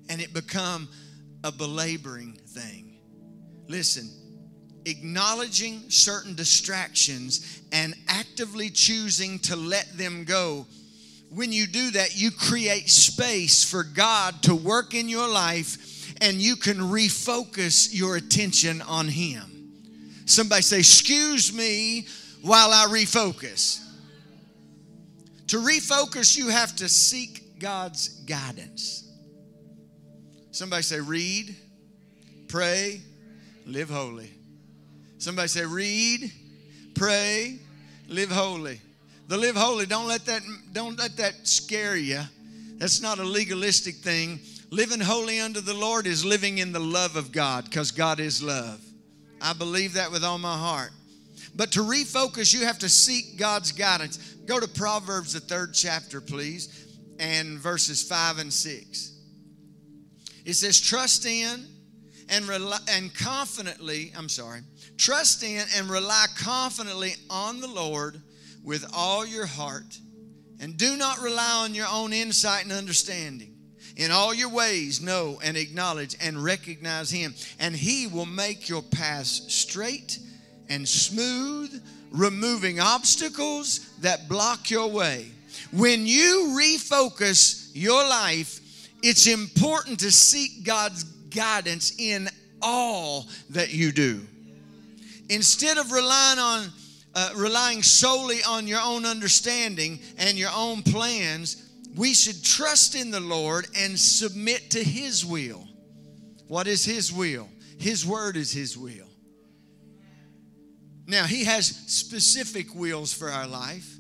and 0.10 0.20
it 0.20 0.34
become 0.34 0.90
a 1.44 1.52
belaboring 1.52 2.34
thing. 2.48 2.98
Listen, 3.68 4.10
acknowledging 4.88 5.90
certain 5.90 6.34
distractions 6.36 7.62
and 7.72 7.94
actively 8.08 8.70
choosing 8.70 9.40
to 9.40 9.56
let 9.56 9.98
them 9.98 10.24
go 10.24 10.66
when 11.30 11.52
you 11.52 11.68
do 11.68 11.92
that, 11.92 12.20
you 12.20 12.32
create 12.32 12.90
space 12.90 13.64
for 13.64 13.84
God 13.84 14.42
to 14.44 14.56
work 14.56 14.94
in 14.94 15.10
your 15.10 15.28
life 15.28 16.16
and 16.22 16.38
you 16.38 16.56
can 16.56 16.78
refocus 16.78 17.90
your 17.92 18.16
attention 18.16 18.82
on 18.82 19.08
Him. 19.08 19.44
Somebody 20.26 20.62
say, 20.62 20.80
Excuse 20.80 21.54
me 21.54 22.08
while 22.42 22.72
I 22.72 22.88
refocus. 22.90 23.84
To 25.48 25.58
refocus, 25.58 26.38
you 26.38 26.50
have 26.50 26.76
to 26.78 26.90
seek 26.90 27.60
God's 27.60 28.10
guidance. 28.22 29.10
Somebody 30.52 30.84
say, 30.84 31.00
Read, 31.00 31.56
pray, 32.48 33.02
live 33.66 33.90
holy. 33.90 34.37
Somebody 35.18 35.48
say, 35.48 35.66
Read, 35.66 36.32
pray, 36.96 37.60
live 38.08 38.32
holy. 38.32 38.80
The 39.28 39.38
live 39.38 39.56
holy, 39.56 39.86
don't 39.86 40.08
let 40.08 40.26
that 40.26 40.42
don't 40.72 40.98
let 40.98 41.18
that 41.18 41.48
scare 41.48 41.98
you. 41.98 42.22
That's 42.78 43.02
not 43.02 43.20
a 43.20 43.24
legalistic 43.24 43.96
thing. 43.96 44.40
Living 44.70 45.00
holy 45.00 45.40
unto 45.40 45.62
the 45.62 45.74
Lord 45.74 46.08
is 46.08 46.24
living 46.24 46.60
in 46.60 46.72
the 46.72 46.80
love 46.80 47.16
of 47.16 47.32
God 47.32 47.66
because 47.66 47.92
God 47.92 48.20
is 48.20 48.44
love. 48.44 48.82
I 49.42 49.54
believe 49.54 49.94
that 49.94 50.12
with 50.12 50.24
all 50.24 50.38
my 50.38 50.58
heart. 50.58 50.92
But 51.56 51.72
to 51.72 51.80
refocus, 51.80 52.54
you 52.54 52.66
have 52.66 52.80
to 52.80 52.90
seek 52.90 53.38
God's 53.38 53.72
guidance. 53.72 54.18
Go 54.46 54.60
to 54.60 54.68
Proverbs, 54.68 55.34
the 55.34 55.40
third 55.40 55.74
chapter, 55.74 56.22
please, 56.22 56.88
and 57.20 57.58
verses 57.58 58.04
five 58.04 58.38
and 58.38 58.52
six. 58.52 59.14
It 60.46 60.54
says, 60.54 60.80
Trust 60.80 61.26
in 61.26 61.66
and, 62.30 62.48
rely, 62.48 62.80
and 62.90 63.14
confidently, 63.14 64.12
I'm 64.18 64.30
sorry, 64.30 64.62
trust 64.98 65.44
in 65.44 65.66
and 65.76 65.90
rely 65.90 66.26
confidently 66.38 67.14
on 67.30 67.62
the 67.62 67.68
Lord 67.68 68.22
with 68.64 68.86
all 68.94 69.26
your 69.26 69.46
heart 69.46 69.98
and 70.60 70.78
do 70.78 70.98
not 70.98 71.22
rely 71.22 71.64
on 71.64 71.76
your 71.76 71.88
own 71.92 72.14
insight 72.14 72.64
and 72.64 72.74
understanding. 72.74 73.54
In 73.96 74.12
all 74.12 74.34
your 74.34 74.50
ways, 74.50 75.02
know 75.02 75.40
and 75.44 75.58
acknowledge 75.58 76.16
and 76.22 76.44
recognize 76.44 77.10
Him, 77.10 77.34
and 77.60 77.76
He 77.76 78.06
will 78.06 78.28
make 78.28 78.70
your 78.70 78.84
paths 78.84 79.54
straight 79.54 80.20
and 80.70 80.88
smooth, 80.88 81.84
removing 82.12 82.80
obstacles 82.80 83.90
that 84.02 84.30
block 84.30 84.70
your 84.70 84.88
way. 84.88 85.32
When 85.72 86.06
you 86.06 86.56
refocus 86.60 87.72
your 87.74 88.08
life, 88.08 88.60
it's 89.02 89.26
important 89.28 90.00
to 90.02 90.12
seek 90.12 90.64
God's 90.64 91.04
guidance 91.30 91.94
in 92.00 92.30
all 92.62 93.28
that 93.50 93.74
you 93.74 93.92
do. 93.92 94.26
Instead 95.30 95.78
of 95.78 95.92
relying 95.92 96.40
on 96.40 96.68
uh, 97.16 97.32
relying 97.36 97.82
solely 97.82 98.44
on 98.48 98.68
your 98.68 98.80
own 98.80 99.04
understanding 99.04 100.00
and 100.20 100.38
your 100.38 100.52
own 100.56 100.84
plans, 100.84 101.68
we 101.96 102.14
should 102.14 102.44
trust 102.44 102.94
in 102.94 103.10
the 103.10 103.20
Lord 103.20 103.66
and 103.76 103.98
submit 103.98 104.70
to 104.72 104.84
His 104.84 105.26
will. 105.26 105.68
What 106.48 106.68
is 106.68 106.86
His 106.86 107.12
will? 107.12 107.50
His 107.80 108.06
word 108.06 108.38
is 108.38 108.52
His 108.52 108.78
will. 108.78 109.08
Now, 111.08 111.24
He 111.24 111.44
has 111.46 111.66
specific 111.66 112.76
wills 112.76 113.14
for 113.14 113.32
our 113.32 113.48
life 113.48 113.98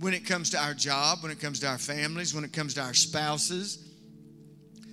when 0.00 0.14
it 0.14 0.26
comes 0.26 0.50
to 0.50 0.58
our 0.58 0.74
job, 0.74 1.18
when 1.22 1.30
it 1.30 1.38
comes 1.38 1.60
to 1.60 1.68
our 1.68 1.78
families, 1.78 2.34
when 2.34 2.42
it 2.42 2.52
comes 2.52 2.74
to 2.74 2.82
our 2.82 2.94
spouses. 2.94 3.78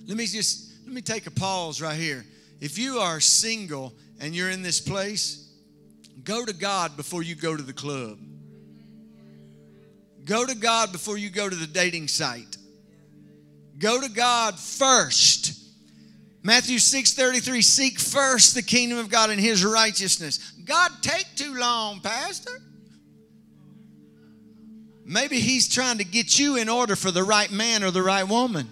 Let 0.05 0.17
me 0.17 0.27
just 0.27 0.70
let 0.85 0.93
me 0.93 1.01
take 1.01 1.27
a 1.27 1.31
pause 1.31 1.81
right 1.81 1.97
here. 1.97 2.25
If 2.59 2.77
you 2.77 2.99
are 2.99 3.19
single 3.19 3.93
and 4.19 4.35
you're 4.35 4.49
in 4.49 4.61
this 4.61 4.79
place, 4.79 5.41
Go 6.23 6.45
to 6.45 6.53
God 6.53 6.97
before 6.97 7.23
you 7.23 7.35
go 7.35 7.55
to 7.55 7.63
the 7.63 7.73
club. 7.73 8.19
Go 10.25 10.45
to 10.45 10.55
God 10.55 10.91
before 10.91 11.17
you 11.17 11.29
go 11.29 11.49
to 11.49 11.55
the 11.55 11.67
dating 11.67 12.07
site. 12.07 12.57
Go 13.79 13.99
to 13.99 14.09
God 14.09 14.59
first. 14.59 15.57
Matthew 16.43 16.79
6 16.79 17.13
33, 17.13 17.61
seek 17.61 17.99
first 17.99 18.53
the 18.53 18.61
kingdom 18.61 18.99
of 18.99 19.09
God 19.09 19.29
and 19.29 19.39
his 19.39 19.65
righteousness. 19.65 20.51
God, 20.63 20.91
take 21.01 21.25
too 21.35 21.55
long, 21.55 21.99
Pastor. 22.01 22.51
Maybe 25.03 25.39
he's 25.39 25.67
trying 25.67 25.97
to 25.97 26.03
get 26.03 26.37
you 26.37 26.57
in 26.57 26.69
order 26.69 26.95
for 26.95 27.11
the 27.11 27.23
right 27.23 27.51
man 27.51 27.83
or 27.83 27.91
the 27.91 28.03
right 28.03 28.23
woman. 28.23 28.69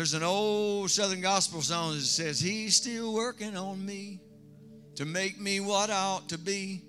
There's 0.00 0.14
an 0.14 0.22
old 0.22 0.90
Southern 0.90 1.20
gospel 1.20 1.60
song 1.60 1.92
that 1.92 2.00
says, 2.00 2.40
He's 2.40 2.74
still 2.74 3.12
working 3.12 3.54
on 3.54 3.84
me 3.84 4.18
to 4.94 5.04
make 5.04 5.38
me 5.38 5.60
what 5.60 5.90
I 5.90 6.02
ought 6.02 6.30
to 6.30 6.38
be. 6.38 6.80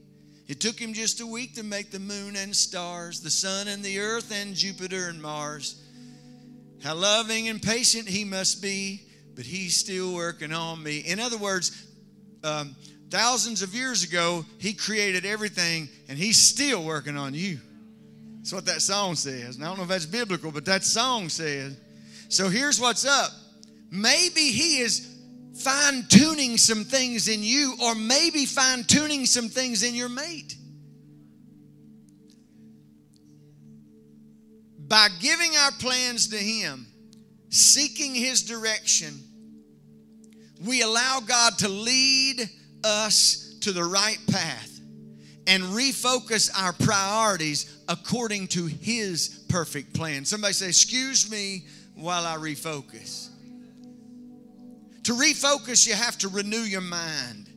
It 0.47 0.61
took 0.61 0.79
him 0.79 0.93
just 0.93 1.19
a 1.19 1.27
week 1.27 1.55
to 1.55 1.63
make 1.63 1.91
the 1.91 1.99
moon 1.99 2.37
and 2.37 2.55
stars, 2.55 3.19
the 3.19 3.29
sun 3.29 3.67
and 3.67 3.83
the 3.83 3.99
earth 3.99 4.31
and 4.33 4.55
Jupiter 4.55 5.09
and 5.09 5.21
Mars. 5.21 5.83
How 6.81 6.95
loving 6.95 7.49
and 7.49 7.61
patient 7.61 8.07
he 8.07 8.23
must 8.23 8.61
be, 8.61 9.01
but 9.35 9.43
he's 9.43 9.75
still 9.75 10.15
working 10.15 10.53
on 10.53 10.81
me. 10.81 10.99
In 10.99 11.19
other 11.19 11.37
words, 11.37 11.85
um, 12.45 12.77
thousands 13.09 13.61
of 13.61 13.75
years 13.75 14.05
ago, 14.05 14.45
he 14.57 14.71
created 14.71 15.25
everything 15.25 15.89
and 16.07 16.17
he's 16.17 16.37
still 16.37 16.81
working 16.81 17.17
on 17.17 17.33
you. 17.33 17.59
That's 18.37 18.53
what 18.53 18.67
that 18.67 18.81
song 18.81 19.15
says. 19.15 19.57
And 19.57 19.65
I 19.65 19.67
don't 19.67 19.79
know 19.79 19.83
if 19.83 19.89
that's 19.89 20.05
biblical, 20.05 20.49
but 20.53 20.63
that 20.63 20.85
song 20.85 21.27
says. 21.27 21.75
So 22.31 22.47
here's 22.47 22.79
what's 22.79 23.05
up. 23.05 23.29
Maybe 23.91 24.51
He 24.51 24.79
is 24.79 25.17
fine 25.53 26.05
tuning 26.07 26.55
some 26.55 26.85
things 26.85 27.27
in 27.27 27.43
you, 27.43 27.75
or 27.83 27.93
maybe 27.93 28.45
fine 28.45 28.85
tuning 28.85 29.25
some 29.25 29.49
things 29.49 29.83
in 29.83 29.93
your 29.93 30.07
mate. 30.07 30.55
By 34.87 35.09
giving 35.19 35.57
our 35.57 35.71
plans 35.73 36.29
to 36.29 36.37
Him, 36.37 36.87
seeking 37.49 38.15
His 38.15 38.43
direction, 38.43 39.13
we 40.65 40.83
allow 40.83 41.19
God 41.19 41.57
to 41.57 41.67
lead 41.67 42.49
us 42.85 43.57
to 43.59 43.73
the 43.73 43.83
right 43.83 44.19
path 44.31 44.79
and 45.47 45.63
refocus 45.63 46.49
our 46.57 46.71
priorities 46.71 47.77
according 47.89 48.47
to 48.47 48.67
His 48.67 49.43
perfect 49.49 49.93
plan. 49.93 50.23
Somebody 50.23 50.53
say, 50.53 50.67
Excuse 50.69 51.29
me 51.29 51.65
while 52.01 52.25
I 52.25 52.35
refocus. 52.35 53.29
To 55.03 55.13
refocus, 55.13 55.87
you 55.87 55.93
have 55.93 56.17
to 56.19 56.29
renew 56.29 56.61
your 56.61 56.81
mind. 56.81 57.49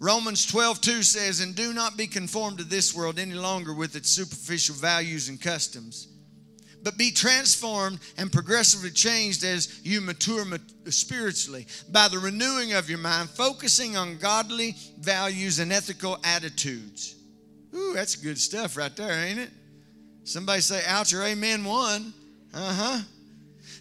Romans 0.00 0.46
12, 0.46 0.80
2 0.80 1.02
says, 1.02 1.40
And 1.40 1.54
do 1.54 1.72
not 1.72 1.96
be 1.96 2.06
conformed 2.06 2.58
to 2.58 2.64
this 2.64 2.94
world 2.94 3.18
any 3.18 3.34
longer 3.34 3.74
with 3.74 3.94
its 3.94 4.08
superficial 4.08 4.74
values 4.74 5.28
and 5.28 5.40
customs, 5.40 6.08
but 6.82 6.96
be 6.96 7.10
transformed 7.10 8.00
and 8.16 8.32
progressively 8.32 8.90
changed 8.90 9.44
as 9.44 9.80
you 9.84 10.00
mature 10.00 10.44
spiritually 10.86 11.66
by 11.90 12.08
the 12.08 12.18
renewing 12.18 12.72
of 12.72 12.88
your 12.88 12.98
mind, 12.98 13.28
focusing 13.28 13.96
on 13.96 14.16
godly 14.16 14.74
values 14.98 15.58
and 15.58 15.70
ethical 15.70 16.18
attitudes. 16.24 17.16
Ooh, 17.74 17.92
that's 17.94 18.16
good 18.16 18.38
stuff 18.38 18.76
right 18.76 18.96
there, 18.96 19.12
ain't 19.12 19.38
it? 19.38 19.50
Somebody 20.24 20.62
say, 20.62 20.82
ouch 20.86 21.12
or 21.12 21.22
amen 21.22 21.64
one. 21.64 22.14
Uh 22.52 22.74
huh. 22.74 23.00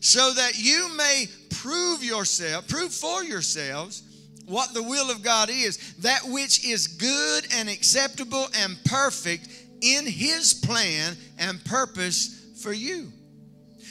So 0.01 0.33
that 0.33 0.57
you 0.57 0.89
may 0.95 1.25
prove 1.49 2.03
yourself, 2.03 2.67
prove 2.67 2.93
for 2.93 3.23
yourselves 3.23 4.03
what 4.45 4.73
the 4.73 4.83
will 4.83 5.11
of 5.11 5.21
God 5.21 5.49
is, 5.49 5.93
that 5.99 6.21
which 6.25 6.65
is 6.65 6.88
good 6.88 7.45
and 7.53 7.69
acceptable 7.69 8.47
and 8.57 8.77
perfect 8.85 9.47
in 9.81 10.05
His 10.05 10.53
plan 10.53 11.15
and 11.38 11.63
purpose 11.65 12.61
for 12.61 12.73
you. 12.73 13.11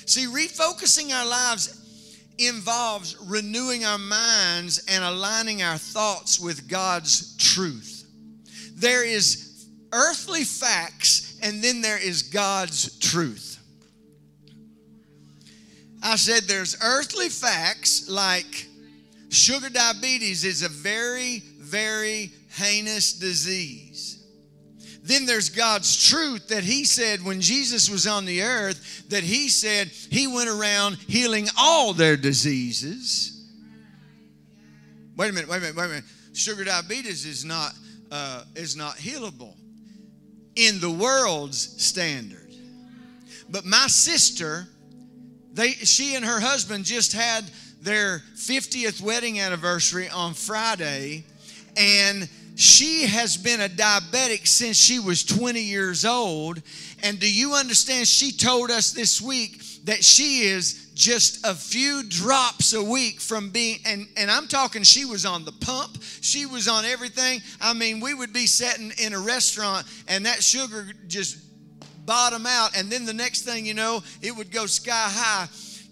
See, 0.06 0.26
refocusing 0.26 1.12
our 1.12 1.26
lives 1.26 1.75
involves 2.38 3.16
renewing 3.26 3.85
our 3.85 3.99
minds 3.99 4.85
and 4.88 5.04
aligning 5.04 5.62
our 5.62 5.78
thoughts 5.78 6.40
with 6.40 6.68
God's 6.68 7.37
truth. 7.37 8.06
There 8.75 9.04
is 9.04 9.66
earthly 9.92 10.44
facts, 10.44 11.38
and 11.42 11.62
then 11.62 11.80
there 11.80 11.99
is 11.99 12.23
God's 12.23 12.99
truth. 12.99 13.48
I 16.02 16.17
said 16.17 16.45
there's 16.45 16.76
earthly 16.83 17.28
facts 17.28 18.09
like 18.09 18.67
sugar 19.31 19.69
diabetes 19.69 20.45
is 20.45 20.62
a 20.62 20.69
very, 20.69 21.43
very 21.59 22.31
heinous 22.50 23.12
disease. 23.12 24.25
Then 25.02 25.25
there's 25.26 25.49
God's 25.49 26.09
truth 26.09 26.49
that 26.49 26.64
He 26.64 26.85
said 26.85 27.25
when 27.25 27.40
Jesus 27.40 27.88
was 27.88 28.07
on 28.07 28.26
the 28.26 28.43
earth, 28.43 29.09
that 29.09 29.23
He 29.23 29.49
said 29.49 29.88
He 29.88 30.26
went 30.26 30.50
around 30.50 30.97
healing 30.97 31.49
all 31.59 31.95
their 31.95 32.17
diseases. 32.17 33.35
Wait 35.17 35.31
a 35.31 35.33
minute, 35.33 35.49
wait 35.49 35.57
a 35.57 35.61
minute, 35.61 35.76
wait 35.76 35.85
a 35.85 35.88
minute. 35.88 36.05
Sugar 36.33 36.64
diabetes 36.64 37.25
is 37.25 37.45
not, 37.45 37.73
uh, 38.12 38.45
is 38.55 38.76
not 38.76 38.97
healable 38.97 39.57
in 40.55 40.78
the 40.81 40.90
world's 40.90 41.83
standard. 41.83 42.55
But 43.49 43.64
my 43.64 43.87
sister, 43.87 44.69
they, 45.52 45.71
she 45.73 46.14
and 46.14 46.25
her 46.25 46.40
husband 46.40 46.85
just 46.85 47.12
had 47.12 47.45
their 47.81 48.23
50th 48.37 49.00
wedding 49.00 49.40
anniversary 49.40 50.09
on 50.09 50.35
Friday, 50.35 51.25
and 51.76 52.28
she 52.57 53.07
has 53.07 53.37
been 53.37 53.61
a 53.61 53.69
diabetic 53.69 54.47
since 54.47 54.76
she 54.76 54.99
was 54.99 55.23
20 55.23 55.61
years 55.61 56.05
old. 56.05 56.61
And 57.05 57.21
do 57.21 57.33
you 57.33 57.55
understand? 57.55 58.09
She 58.09 58.33
told 58.33 58.73
us 58.73 58.90
this 58.90 59.21
week 59.21 59.62
that 59.85 60.02
she 60.02 60.40
is 60.40 60.90
just 60.93 61.47
a 61.47 61.55
few 61.55 62.02
drops 62.02 62.73
a 62.73 62.83
week 62.83 63.21
from 63.21 63.50
being, 63.50 63.78
and, 63.87 64.09
and 64.17 64.28
I'm 64.28 64.49
talking, 64.49 64.83
she 64.83 65.05
was 65.05 65.25
on 65.25 65.45
the 65.45 65.52
pump, 65.52 66.02
she 66.21 66.47
was 66.47 66.67
on 66.67 66.85
everything. 66.85 67.40
I 67.61 67.75
mean, 67.75 68.00
we 68.00 68.12
would 68.12 68.33
be 68.33 68.47
sitting 68.47 68.93
in 68.99 69.14
a 69.14 69.21
restaurant 69.21 69.87
and 70.09 70.26
that 70.26 70.43
sugar 70.43 70.88
just 71.07 71.38
bottom 72.08 72.46
out, 72.46 72.74
and 72.74 72.90
then 72.90 73.04
the 73.04 73.12
next 73.12 73.42
thing 73.42 73.66
you 73.66 73.74
know, 73.74 74.02
it 74.22 74.34
would 74.34 74.50
go 74.50 74.64
sky 74.64 74.92
high. 74.94 75.46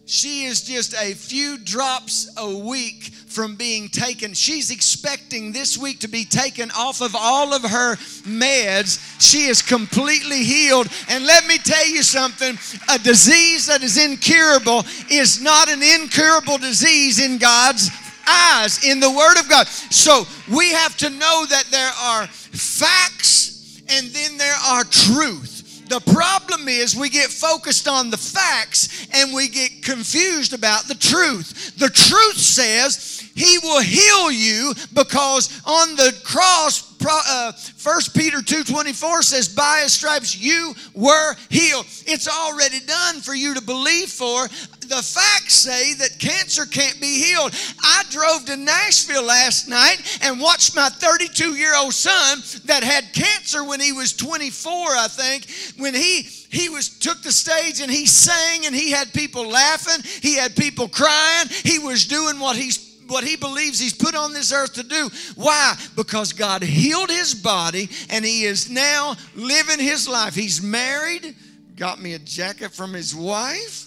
She 0.07 0.45
is 0.45 0.63
just 0.63 0.95
a 0.95 1.13
few 1.13 1.59
drops 1.59 2.33
a 2.39 2.57
week 2.57 3.11
from 3.27 3.57
being 3.57 3.89
taken. 3.89 4.33
She's 4.33 4.71
expecting 4.71 5.53
this 5.53 5.77
week 5.77 5.99
to 6.01 6.09
be 6.09 6.25
taken 6.25 6.71
off 6.71 7.03
of 7.03 7.15
all 7.15 7.53
of 7.53 7.63
her 7.63 7.97
meds. 8.25 8.99
She 9.21 9.47
is 9.47 9.61
completely 9.61 10.43
healed. 10.43 10.89
And 11.11 11.27
let 11.27 11.47
me 11.47 11.59
tell 11.59 11.87
you 11.87 12.03
something 12.03 12.57
a 12.89 12.99
disease 12.99 13.67
that 13.67 13.83
is 13.83 14.03
incurable 14.03 14.85
is 15.11 15.43
not 15.43 15.69
an 15.69 15.83
incurable 15.83 16.57
disease 16.57 17.19
in 17.19 17.37
God's 17.37 17.91
eyes, 18.27 18.85
in 18.87 19.01
the 19.01 19.11
Word 19.11 19.39
of 19.39 19.51
God. 19.51 19.67
So 19.67 20.25
we 20.49 20.71
have 20.73 20.97
to 20.99 21.11
know 21.11 21.47
that 21.51 21.65
there 21.71 21.93
are 22.01 22.27
facts 22.29 23.83
and 23.89 24.07
then 24.09 24.39
there 24.39 24.57
are 24.69 24.85
truth. 24.85 25.56
The 25.89 26.01
problem 26.01 26.69
is 26.69 26.97
we 26.97 27.09
get 27.09 27.31
focused 27.31 27.87
on 27.87 28.11
the 28.11 28.17
facts 28.17 29.07
and 29.13 29.33
we 29.33 29.49
get 29.49 29.83
confused 29.83 30.53
about 30.53 30.89
the 30.89 30.95
truth. 30.95 31.77
The 31.79 31.89
truth 31.89 32.37
says 32.37 33.23
he 33.35 33.59
will 33.59 33.81
heal 33.81 34.31
you 34.31 34.73
because 34.95 35.61
on 35.65 35.95
the 35.95 36.19
cross, 36.25 36.93
uh, 37.09 37.53
1 37.83 38.01
Peter 38.15 38.39
2.24 38.39 39.23
says, 39.23 39.49
by 39.49 39.81
his 39.83 39.93
stripes 39.93 40.37
you 40.37 40.75
were 40.95 41.35
healed. 41.51 41.87
It's 42.07 42.27
already 42.27 42.81
done 42.81 43.21
for 43.21 43.35
you 43.35 43.55
to 43.55 43.61
believe 43.63 44.09
for. 44.09 44.49
The 44.89 45.03
facts 45.03 45.55
say 45.55 45.95
that 45.95 46.19
cancer 46.19 46.65
can't 46.67 47.01
be 47.01 47.23
healed. 47.23 47.53
I 47.83 48.05
drove 48.11 48.45
to 48.47 48.57
Nashville 48.57 49.25
last 49.25 49.69
night 49.69 50.19
and 50.23 50.41
watched 50.41 50.75
my 50.75 50.89
32 50.89 51.57
year 51.57 51.77
old 51.77 51.95
son 51.95 52.39
that 52.67 52.83
had 52.83 53.13
cancer 53.13 53.65
when 53.65 53.81
he 53.81 53.93
was 53.93 54.13
24, 54.13 54.73
I 54.73 55.09
think, 55.09 55.47
when 55.79 55.95
he 55.95 56.23
he 56.23 56.69
was 56.69 56.89
took 56.89 57.23
the 57.23 57.33
stage 57.33 57.81
and 57.81 57.91
he 57.91 58.07
sang 58.07 58.67
and 58.67 58.75
he 58.75 58.91
had 58.91 59.13
people 59.13 59.47
laughing 59.47 60.03
he 60.23 60.37
had 60.37 60.55
people 60.55 60.89
crying 60.89 61.49
he 61.65 61.79
was 61.81 62.07
doing 62.07 62.39
what 62.39 62.57
he's 62.57 62.87
what 63.09 63.25
he 63.25 63.37
believes 63.37 63.79
he's 63.79 63.95
put 63.95 64.15
on 64.15 64.33
this 64.33 64.53
earth 64.53 64.75
to 64.75 64.83
do. 64.83 65.11
Why? 65.37 65.77
Because 65.95 66.33
God 66.33 66.63
healed 66.63 67.11
his 67.11 67.35
body 67.35 67.89
and 68.11 68.25
he 68.25 68.45
is 68.45 68.71
now 68.71 69.15
living 69.35 69.79
his 69.79 70.09
life. 70.09 70.35
He's 70.35 70.63
married, 70.63 71.35
got 71.77 72.01
me 72.01 72.15
a 72.15 72.19
jacket 72.19 72.73
from 72.73 72.93
his 72.93 73.15
wife. 73.15 73.86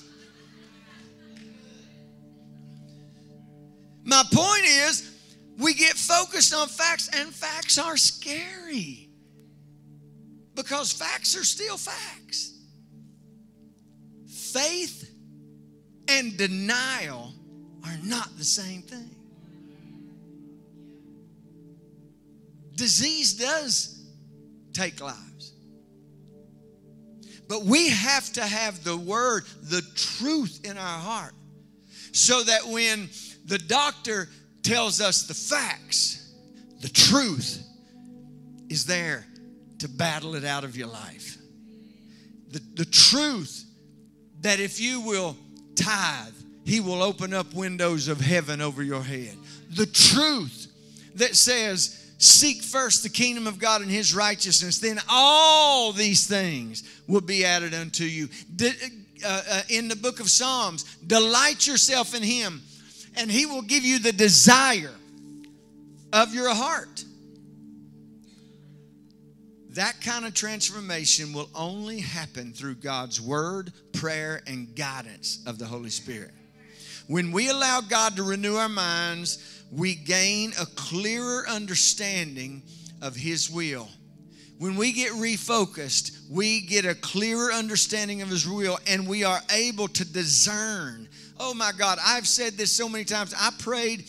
My 4.09 4.23
point 4.33 4.65
is, 4.65 5.07
we 5.59 5.75
get 5.75 5.93
focused 5.93 6.51
on 6.51 6.67
facts, 6.67 7.11
and 7.13 7.29
facts 7.31 7.77
are 7.77 7.95
scary 7.95 9.07
because 10.55 10.91
facts 10.91 11.37
are 11.37 11.43
still 11.43 11.77
facts. 11.77 12.57
Faith 14.27 15.13
and 16.07 16.35
denial 16.35 17.33
are 17.85 17.97
not 18.03 18.35
the 18.35 18.43
same 18.43 18.81
thing. 18.81 19.15
Disease 22.75 23.35
does 23.35 24.07
take 24.73 25.01
lives. 25.01 25.53
But 27.47 27.63
we 27.63 27.89
have 27.89 28.33
to 28.33 28.41
have 28.41 28.83
the 28.83 28.97
word, 28.97 29.43
the 29.61 29.83
truth 29.95 30.61
in 30.63 30.79
our 30.79 30.99
heart, 30.99 31.33
so 32.11 32.43
that 32.43 32.67
when 32.67 33.09
the 33.45 33.57
doctor 33.57 34.29
tells 34.63 35.01
us 35.01 35.23
the 35.23 35.33
facts, 35.33 36.33
the 36.81 36.89
truth 36.89 37.63
is 38.69 38.85
there 38.85 39.25
to 39.79 39.89
battle 39.89 40.35
it 40.35 40.45
out 40.45 40.63
of 40.63 40.77
your 40.77 40.87
life. 40.87 41.37
The, 42.51 42.61
the 42.75 42.85
truth 42.85 43.65
that 44.41 44.59
if 44.59 44.79
you 44.79 45.01
will 45.01 45.35
tithe, 45.75 46.33
he 46.65 46.79
will 46.79 47.01
open 47.01 47.33
up 47.33 47.53
windows 47.53 48.07
of 48.07 48.19
heaven 48.19 48.61
over 48.61 48.83
your 48.83 49.03
head. 49.03 49.35
The 49.71 49.85
truth 49.85 50.67
that 51.15 51.35
says, 51.35 51.95
Seek 52.21 52.61
first 52.63 53.03
the 53.03 53.09
kingdom 53.09 53.47
of 53.47 53.59
God 53.59 53.81
and 53.81 53.89
his 53.89 54.13
righteousness, 54.13 54.79
then 54.79 54.99
all 55.09 55.93
these 55.93 56.27
things 56.27 56.83
will 57.07 57.21
be 57.21 57.45
added 57.45 57.73
unto 57.73 58.03
you. 58.03 58.27
Uh, 59.25 59.41
uh, 59.49 59.61
in 59.69 59.87
the 59.87 59.95
book 59.95 60.19
of 60.19 60.29
Psalms, 60.29 60.83
delight 61.05 61.67
yourself 61.67 62.15
in 62.15 62.23
him, 62.23 62.61
and 63.15 63.29
he 63.29 63.45
will 63.45 63.61
give 63.61 63.83
you 63.83 63.99
the 63.99 64.13
desire 64.13 64.95
of 66.13 66.33
your 66.33 66.53
heart. 66.53 67.03
That 69.71 70.01
kind 70.01 70.25
of 70.25 70.33
transformation 70.33 71.33
will 71.33 71.49
only 71.53 71.99
happen 71.99 72.53
through 72.53 72.75
God's 72.75 73.21
word, 73.21 73.71
prayer, 73.93 74.41
and 74.47 74.75
guidance 74.75 75.43
of 75.45 75.59
the 75.59 75.65
Holy 75.65 75.89
Spirit. 75.89 76.31
When 77.07 77.31
we 77.31 77.49
allow 77.49 77.81
God 77.81 78.15
to 78.15 78.23
renew 78.23 78.55
our 78.55 78.69
minds, 78.69 79.63
we 79.71 79.95
gain 79.95 80.53
a 80.59 80.65
clearer 80.65 81.47
understanding 81.47 82.63
of 83.01 83.15
His 83.15 83.49
will. 83.49 83.89
When 84.59 84.75
we 84.75 84.91
get 84.91 85.13
refocused, 85.13 86.29
we 86.29 86.59
get 86.59 86.83
a 86.85 86.93
clearer 86.93 87.53
understanding 87.53 88.21
of 88.21 88.27
His 88.27 88.47
will 88.47 88.77
and 88.85 89.07
we 89.07 89.23
are 89.23 89.39
able 89.53 89.87
to 89.87 90.05
discern. 90.05 91.07
Oh 91.39 91.53
my 91.53 91.71
God, 91.77 91.97
I've 92.05 92.27
said 92.27 92.53
this 92.53 92.69
so 92.69 92.89
many 92.89 93.05
times. 93.05 93.33
I 93.39 93.51
prayed 93.57 94.03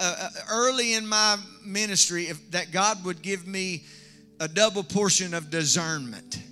uh, 0.00 0.16
uh 0.20 0.28
early 0.50 0.94
in 0.94 1.06
my 1.06 1.36
ministry 1.64 2.24
if, 2.24 2.50
that 2.50 2.72
God 2.72 3.04
would 3.04 3.22
give 3.22 3.46
me 3.46 3.84
a 4.40 4.48
double 4.48 4.82
portion 4.82 5.34
of 5.34 5.50
discernment. 5.50 6.42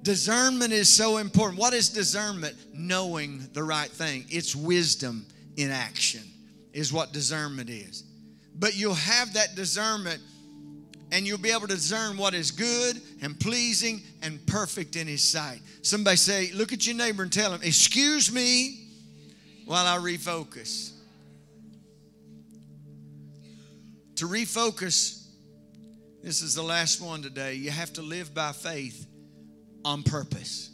Discernment 0.00 0.72
is 0.72 0.90
so 0.90 1.18
important. 1.18 1.60
What 1.60 1.74
is 1.74 1.90
discernment? 1.90 2.56
Knowing 2.72 3.46
the 3.52 3.62
right 3.62 3.90
thing, 3.90 4.24
it's 4.30 4.56
wisdom 4.56 5.26
in 5.58 5.70
action, 5.70 6.22
is 6.72 6.90
what 6.90 7.12
discernment 7.12 7.68
is. 7.68 8.04
But 8.54 8.76
you'll 8.76 8.94
have 8.94 9.34
that 9.34 9.56
discernment 9.56 10.22
and 11.12 11.26
you'll 11.26 11.38
be 11.38 11.50
able 11.50 11.68
to 11.68 11.74
discern 11.74 12.16
what 12.16 12.34
is 12.34 12.50
good 12.50 13.00
and 13.22 13.38
pleasing 13.38 14.02
and 14.22 14.44
perfect 14.46 14.96
in 14.96 15.06
His 15.06 15.22
sight. 15.22 15.60
Somebody 15.82 16.16
say, 16.16 16.50
Look 16.52 16.72
at 16.72 16.86
your 16.86 16.96
neighbor 16.96 17.22
and 17.22 17.32
tell 17.32 17.52
him, 17.52 17.60
Excuse 17.62 18.32
me 18.32 18.80
while 19.64 19.86
I 19.86 19.98
refocus. 19.98 20.92
To 24.16 24.26
refocus, 24.26 25.26
this 26.22 26.40
is 26.40 26.54
the 26.54 26.62
last 26.62 27.00
one 27.00 27.22
today. 27.22 27.54
You 27.54 27.70
have 27.70 27.92
to 27.94 28.02
live 28.02 28.32
by 28.34 28.52
faith 28.52 29.06
on 29.84 30.02
purpose. 30.02 30.70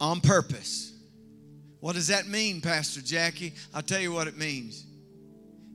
On 0.00 0.20
purpose. 0.20 0.92
What 1.80 1.94
does 1.94 2.08
that 2.08 2.26
mean, 2.26 2.60
Pastor 2.60 3.00
Jackie? 3.00 3.54
I'll 3.74 3.82
tell 3.82 4.00
you 4.00 4.12
what 4.12 4.26
it 4.26 4.36
means. 4.36 4.84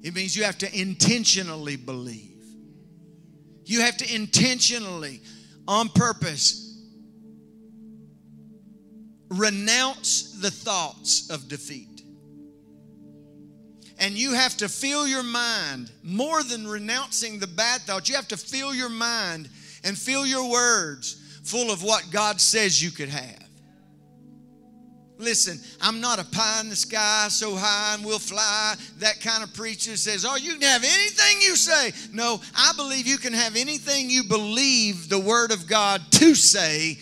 It 0.02 0.16
means 0.16 0.36
you 0.36 0.44
have 0.44 0.58
to 0.60 0.80
intentionally 0.80 1.76
believe. 1.76 2.41
You 3.66 3.82
have 3.82 3.98
to 3.98 4.16
intentionally, 4.16 5.22
on 5.68 5.90
purpose, 5.90 6.80
renounce 9.30 10.34
the 10.42 10.52
thoughts 10.52 11.30
of 11.30 11.48
defeat. 11.48 11.88
And 13.98 14.16
you 14.16 14.34
have 14.34 14.58
to 14.58 14.68
fill 14.68 15.08
your 15.08 15.24
mind, 15.24 15.92
more 16.04 16.44
than 16.44 16.68
renouncing 16.68 17.40
the 17.40 17.48
bad 17.48 17.82
thoughts, 17.82 18.10
you 18.10 18.16
have 18.16 18.28
to 18.30 18.38
fill 18.38 18.74
your 18.74 18.90
mind 18.90 19.48
and 19.84 19.98
fill 19.98 20.26
your 20.26 20.50
words 20.50 21.40
full 21.44 21.72
of 21.72 21.84
what 21.84 22.10
God 22.12 22.42
says 22.42 22.84
you 22.84 22.92
could 22.92 23.10
have. 23.10 23.41
Listen, 25.22 25.60
I'm 25.80 26.02
not 26.02 26.20
a 26.20 26.26
pie 26.26 26.62
in 26.62 26.70
the 26.70 26.76
sky 26.76 27.28
so 27.30 27.56
high 27.56 27.94
and 27.94 28.04
we'll 28.04 28.18
fly. 28.18 28.74
That 28.98 29.22
kind 29.22 29.44
of 29.44 29.54
preacher 29.54 29.96
says, 29.96 30.26
Oh, 30.28 30.36
you 30.36 30.54
can 30.54 30.64
have 30.64 30.84
anything 30.84 31.42
you 31.42 31.56
say. 31.56 31.92
No, 32.12 32.42
I 32.56 32.74
believe 32.76 33.06
you 33.06 33.18
can 33.18 33.32
have 33.34 33.56
anything 33.56 34.10
you 34.10 34.24
believe 34.24 35.10
the 35.10 35.20
Word 35.20 35.52
of 35.52 35.68
God 35.68 36.02
to 36.14 36.34
say 36.34 36.98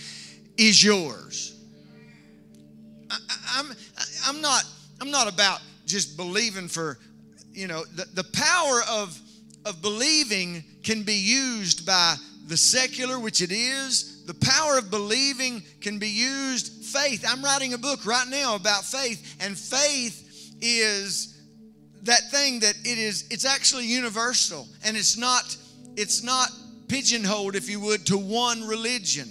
is 0.57 0.83
yours. 0.83 1.55
I, 3.09 3.17
I'm, 3.55 3.71
I'm, 4.27 4.41
not, 4.41 4.63
I'm 4.99 5.11
not 5.11 5.31
about 5.31 5.61
just 5.85 6.17
believing 6.17 6.67
for, 6.67 6.99
you 7.53 7.67
know, 7.67 7.85
the, 7.95 8.05
the 8.13 8.25
power 8.33 8.81
of, 8.89 9.17
of 9.65 9.81
believing 9.81 10.63
can 10.83 11.03
be 11.03 11.15
used 11.15 11.85
by 11.85 12.15
the 12.47 12.57
secular, 12.57 13.17
which 13.17 13.41
it 13.41 13.51
is, 13.51 14.25
the 14.25 14.33
power 14.33 14.77
of 14.77 14.91
believing 14.91 15.63
can 15.81 15.99
be 15.99 16.09
used. 16.09 16.78
Faith, 16.91 17.23
I'm 17.27 17.43
writing 17.43 17.73
a 17.73 17.77
book 17.77 18.05
right 18.05 18.27
now 18.27 18.55
about 18.55 18.83
faith, 18.83 19.37
and 19.39 19.57
faith 19.57 20.55
is 20.61 21.39
that 22.03 22.31
thing 22.31 22.59
that 22.61 22.75
it 22.83 22.97
is 22.97 23.27
it's 23.29 23.45
actually 23.45 23.85
universal 23.85 24.67
and 24.85 24.95
it's 24.95 25.17
not 25.17 25.55
it's 25.95 26.23
not 26.23 26.49
pigeonholed 26.87 27.55
if 27.55 27.69
you 27.69 27.79
would 27.79 28.05
to 28.07 28.17
one 28.17 28.65
religion. 28.67 29.29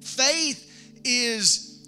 Faith 0.00 1.00
is 1.04 1.86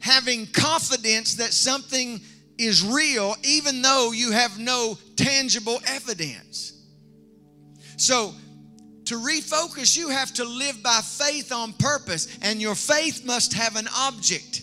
having 0.00 0.46
confidence 0.46 1.34
that 1.34 1.52
something 1.52 2.20
is 2.58 2.84
real 2.84 3.36
even 3.44 3.82
though 3.82 4.12
you 4.12 4.32
have 4.32 4.58
no 4.58 4.98
tangible 5.16 5.78
evidence. 5.86 6.72
So 7.98 8.34
to 9.06 9.14
refocus, 9.14 9.96
you 9.96 10.08
have 10.08 10.32
to 10.34 10.44
live 10.44 10.82
by 10.82 11.00
faith 11.02 11.52
on 11.52 11.72
purpose, 11.74 12.28
and 12.42 12.60
your 12.60 12.74
faith 12.74 13.24
must 13.24 13.54
have 13.54 13.76
an 13.76 13.88
object. 13.96 14.62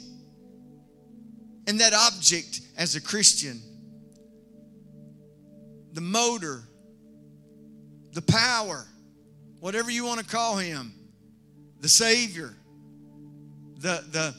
And 1.67 1.79
that 1.79 1.93
object, 1.93 2.61
as 2.77 2.95
a 2.95 3.01
Christian, 3.01 3.61
the 5.93 6.01
motor, 6.01 6.63
the 8.11 8.21
power, 8.21 8.85
whatever 9.59 9.89
you 9.89 10.05
want 10.05 10.19
to 10.19 10.25
call 10.25 10.57
him, 10.57 10.93
the 11.79 11.89
Savior, 11.89 12.53
the, 13.77 14.03
the, 14.11 14.35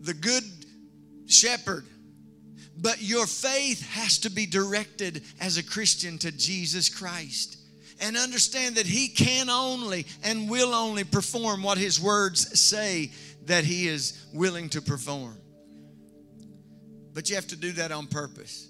the 0.00 0.14
good 0.14 0.44
shepherd. 1.26 1.84
But 2.76 3.02
your 3.02 3.26
faith 3.26 3.84
has 3.90 4.18
to 4.18 4.30
be 4.30 4.46
directed 4.46 5.22
as 5.40 5.56
a 5.56 5.64
Christian 5.64 6.18
to 6.18 6.32
Jesus 6.32 6.88
Christ 6.88 7.61
and 8.02 8.16
understand 8.16 8.74
that 8.74 8.86
He 8.86 9.08
can 9.08 9.48
only 9.48 10.04
and 10.22 10.50
will 10.50 10.74
only 10.74 11.04
perform 11.04 11.62
what 11.62 11.78
His 11.78 11.98
words 11.98 12.60
say 12.60 13.10
that 13.46 13.64
He 13.64 13.88
is 13.88 14.26
willing 14.34 14.68
to 14.70 14.82
perform. 14.82 15.38
But 17.14 17.28
you 17.28 17.36
have 17.36 17.46
to 17.48 17.56
do 17.56 17.72
that 17.72 17.92
on 17.92 18.06
purpose. 18.06 18.68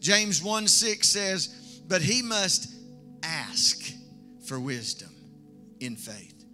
James 0.00 0.42
1 0.42 0.68
6 0.68 1.08
says, 1.08 1.80
But 1.88 2.02
he 2.02 2.22
must 2.22 2.72
ask 3.22 3.90
for 4.46 4.60
wisdom 4.60 5.10
in 5.80 5.96
faith, 5.96 6.44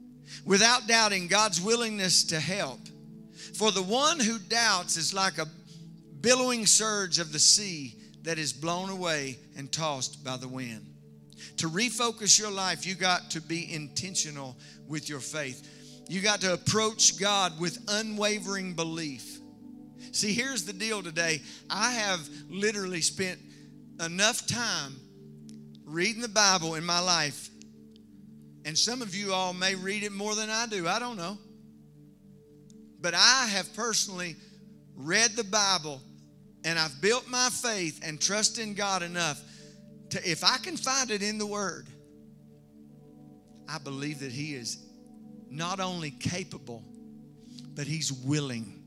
without 0.44 0.86
doubting 0.86 1.26
God's 1.26 1.60
willingness 1.60 2.24
to 2.24 2.40
help. 2.40 2.80
For 3.54 3.72
the 3.72 3.82
one 3.82 4.20
who 4.20 4.38
doubts 4.38 4.96
is 4.96 5.12
like 5.12 5.38
a 5.38 5.48
billowing 6.20 6.66
surge 6.66 7.18
of 7.18 7.32
the 7.32 7.38
sea 7.38 7.96
that 8.22 8.38
is 8.38 8.52
blown 8.52 8.90
away 8.90 9.38
and 9.56 9.72
tossed 9.72 10.22
by 10.24 10.36
the 10.36 10.48
wind. 10.48 10.89
To 11.60 11.68
refocus 11.68 12.38
your 12.38 12.50
life, 12.50 12.86
you 12.86 12.94
got 12.94 13.32
to 13.32 13.40
be 13.42 13.70
intentional 13.70 14.56
with 14.88 15.10
your 15.10 15.20
faith. 15.20 16.02
You 16.08 16.22
got 16.22 16.40
to 16.40 16.54
approach 16.54 17.20
God 17.20 17.60
with 17.60 17.76
unwavering 17.86 18.72
belief. 18.72 19.38
See, 20.12 20.32
here's 20.32 20.64
the 20.64 20.72
deal 20.72 21.02
today. 21.02 21.42
I 21.68 21.92
have 21.92 22.26
literally 22.48 23.02
spent 23.02 23.38
enough 24.02 24.46
time 24.46 24.96
reading 25.84 26.22
the 26.22 26.28
Bible 26.28 26.76
in 26.76 26.84
my 26.86 26.98
life, 26.98 27.50
and 28.64 28.76
some 28.76 29.02
of 29.02 29.14
you 29.14 29.34
all 29.34 29.52
may 29.52 29.74
read 29.74 30.02
it 30.02 30.12
more 30.12 30.34
than 30.34 30.48
I 30.48 30.64
do. 30.64 30.88
I 30.88 30.98
don't 30.98 31.18
know. 31.18 31.36
But 33.02 33.12
I 33.12 33.48
have 33.50 33.74
personally 33.74 34.34
read 34.96 35.32
the 35.32 35.44
Bible 35.44 36.00
and 36.64 36.78
I've 36.78 37.00
built 37.00 37.28
my 37.28 37.48
faith 37.50 38.00
and 38.02 38.20
trust 38.20 38.58
in 38.58 38.74
God 38.74 39.02
enough 39.02 39.42
to, 40.10 40.30
if 40.30 40.44
I 40.44 40.58
can 40.58 40.76
find 40.76 41.10
it 41.10 41.22
in 41.22 41.38
the 41.38 41.46
Word, 41.46 41.88
I 43.68 43.78
believe 43.78 44.20
that 44.20 44.32
He 44.32 44.54
is 44.54 44.78
not 45.48 45.80
only 45.80 46.10
capable, 46.10 46.84
but 47.74 47.86
He's 47.86 48.12
willing 48.12 48.82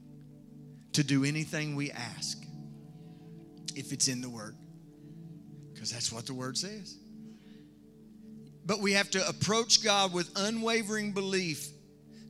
to 0.94 1.04
do 1.04 1.24
anything 1.24 1.76
we 1.76 1.92
ask 1.92 2.38
if 3.76 3.92
it's 3.92 4.08
in 4.08 4.22
the 4.22 4.30
Word. 4.30 4.56
Because 5.74 5.92
that's 5.92 6.12
what 6.12 6.26
the 6.26 6.34
Word 6.34 6.58
says. 6.58 6.98
But 8.66 8.80
we 8.80 8.94
have 8.94 9.10
to 9.12 9.28
approach 9.28 9.84
God 9.84 10.14
with 10.14 10.30
unwavering 10.36 11.12
belief, 11.12 11.68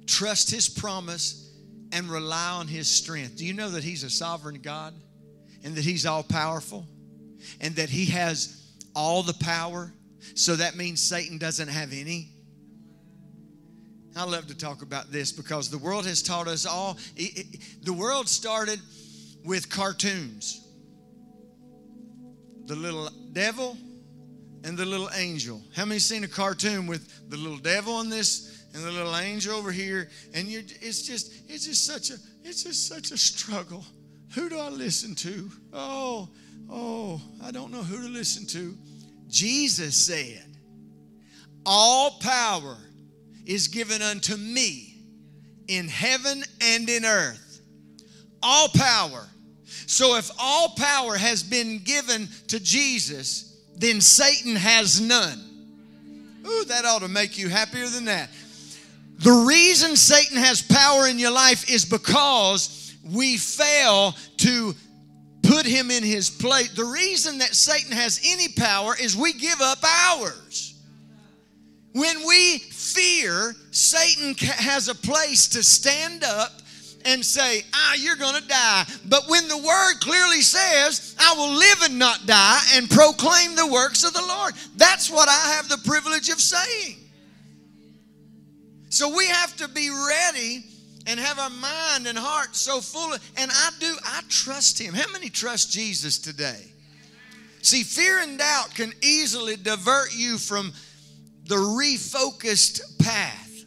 trust 0.08 0.50
His 0.50 0.68
promise, 0.70 1.52
and 1.92 2.10
rely 2.10 2.52
on 2.52 2.68
His 2.68 2.90
strength. 2.90 3.38
Do 3.38 3.46
you 3.46 3.54
know 3.54 3.70
that 3.72 3.84
He's 3.84 4.04
a 4.04 4.10
sovereign 4.10 4.60
God 4.62 4.94
and 5.64 5.76
that 5.76 5.84
He's 5.84 6.06
all 6.06 6.24
powerful 6.24 6.88
and 7.62 7.76
that 7.76 7.90
He 7.90 8.06
has 8.08 8.63
all 8.96 9.24
the 9.24 9.34
power. 9.36 9.94
So 10.36 10.56
that 10.56 10.76
means 10.76 11.02
Satan 11.02 11.38
doesn't 11.38 11.68
have 11.68 11.92
any. 11.94 12.30
I 14.16 14.26
love 14.26 14.48
to 14.48 14.58
talk 14.58 14.84
about 14.84 15.12
this 15.12 15.32
because 15.32 15.70
the 15.70 15.78
world 15.78 16.06
has 16.06 16.22
taught 16.22 16.48
us 16.48 16.66
all. 16.66 16.98
the 17.16 17.94
world 17.94 18.30
started 18.30 18.80
with 19.44 19.70
cartoons 19.70 20.60
the 22.66 22.76
little 22.76 23.10
devil 23.34 23.78
and 24.64 24.78
the 24.78 24.86
little 24.86 25.10
angel. 25.16 25.62
How 25.76 25.86
many 25.86 26.00
seen 26.00 26.24
a 26.24 26.28
cartoon 26.28 26.88
with 26.88 27.30
the 27.30 27.38
little 27.38 27.58
devil 27.58 27.94
on 27.96 28.10
this 28.10 28.66
and 28.74 28.84
the 28.84 28.92
little 28.92 29.16
angel 29.18 29.56
over 29.56 29.72
here? 29.72 30.10
And 30.34 30.48
you 30.48 30.60
it's 30.82 31.02
just 31.02 31.34
it's 31.50 31.66
just 31.66 31.86
such 31.86 32.10
a 32.10 32.16
it's 32.44 32.64
just 32.64 32.88
such 32.88 33.12
a 33.12 33.18
struggle. 33.18 33.84
Who 34.36 34.50
do 34.50 34.58
I 34.58 34.70
listen 34.70 35.14
to? 35.16 35.52
Oh, 35.74 36.30
Oh, 36.70 37.22
I 37.44 37.52
don't 37.52 37.72
know 37.72 37.84
who 37.84 38.02
to 38.02 38.10
listen 38.10 38.46
to. 38.48 38.76
Jesus 39.30 39.96
said, 39.96 40.46
All 41.66 42.12
power 42.20 42.78
is 43.46 43.68
given 43.68 44.02
unto 44.02 44.36
me 44.38 44.96
in 45.68 45.88
heaven 45.88 46.44
and 46.62 46.90
in 46.90 47.06
earth. 47.06 47.62
All 48.42 48.70
power. 48.70 49.28
So 49.88 50.16
if 50.18 50.30
all 50.40 50.70
power 50.70 51.16
has 51.16 51.44
been 51.44 51.80
given 51.80 52.28
to 52.48 52.60
Jesus, 52.60 53.62
then 53.76 54.02
Satan 54.02 54.56
has 54.56 55.02
none. 55.02 55.40
Ooh, 56.46 56.66
that 56.66 56.86
ought 56.86 57.02
to 57.02 57.08
make 57.08 57.38
you 57.38 57.50
happier 57.50 57.88
than 57.88 58.06
that. 58.06 58.30
The 59.20 59.46
reason 59.48 59.96
Satan 59.96 60.38
has 60.38 60.62
power 60.62 61.08
in 61.08 61.18
your 61.18 61.32
life 61.32 61.70
is 61.70 61.86
because 61.86 62.94
we 63.04 63.38
fail 63.38 64.16
to 64.38 64.76
put 65.54 65.66
him 65.68 65.92
in 65.92 66.02
his 66.02 66.32
place. 66.32 66.74
The 66.74 66.84
reason 66.84 67.38
that 67.38 67.54
Satan 67.54 67.92
has 67.92 68.20
any 68.26 68.48
power 68.50 68.96
is 69.00 69.16
we 69.16 69.34
give 69.34 69.62
up 69.62 69.78
ours. 69.84 70.74
When 71.94 72.26
we 72.28 72.58
fear, 72.58 73.54
Satan 73.70 74.34
has 74.48 74.88
a 74.88 74.96
place 74.96 75.48
to 75.50 75.62
stand 75.62 76.24
up 76.24 76.52
and 77.06 77.24
say, 77.24 77.62
ah, 77.72 77.94
you're 77.96 78.16
going 78.16 78.42
to 78.42 78.48
die. 78.48 78.86
But 79.06 79.26
when 79.28 79.48
the 79.48 79.58
word 79.58 80.00
clearly 80.00 80.42
says, 80.42 81.16
I 81.20 81.36
will 81.38 81.54
live 81.54 81.84
and 81.84 82.00
not 82.00 82.26
die 82.26 82.62
and 82.74 82.90
proclaim 82.90 83.56
the 83.56 83.68
works 83.68 84.04
of 84.04 84.14
the 84.14 84.26
Lord, 84.26 84.56
that's 84.76 85.12
what 85.12 85.30
I 85.30 85.54
have 85.56 85.70
the 85.70 85.78
privilege 85.86 86.30
of 86.30 86.42
saying. 86.42 86.98
So 88.90 89.16
we 89.16 89.28
have 89.28 89.56
to 89.58 89.68
be 89.68 89.92
ready 89.92 90.64
and 91.06 91.20
have 91.20 91.40
our 91.40 91.50
mind 91.50 92.08
and 92.08 92.18
heart 92.18 92.56
so 92.56 92.80
full 92.80 93.14
of, 93.14 93.32
and 93.38 93.52
I 93.52 93.70
do, 93.80 93.96
I 94.06 94.22
trust 94.30 94.80
Him. 94.80 94.94
How 94.94 95.12
many 95.12 95.30
trust 95.30 95.72
Jesus 95.72 96.18
today? 96.18 96.72
See, 97.62 97.84
fear 97.84 98.20
and 98.20 98.38
doubt 98.38 98.76
can 98.76 98.92
easily 99.02 99.56
divert 99.56 100.14
you 100.16 100.38
from 100.38 100.74
the 101.46 101.56
refocused 101.56 103.00
path, 103.00 103.66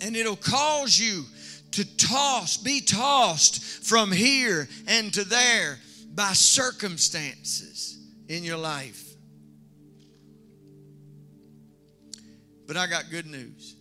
and 0.00 0.16
it'll 0.16 0.36
cause 0.36 0.98
you 0.98 1.24
to 1.72 1.96
toss, 1.96 2.56
be 2.56 2.80
tossed 2.80 3.62
from 3.62 4.12
here 4.12 4.68
and 4.86 5.12
to 5.14 5.24
there 5.24 5.78
by 6.14 6.32
circumstances 6.32 7.98
in 8.28 8.44
your 8.44 8.58
life. 8.58 9.08
But 12.66 12.76
I 12.76 12.86
got 12.86 13.10
good 13.10 13.26
news. 13.26 13.76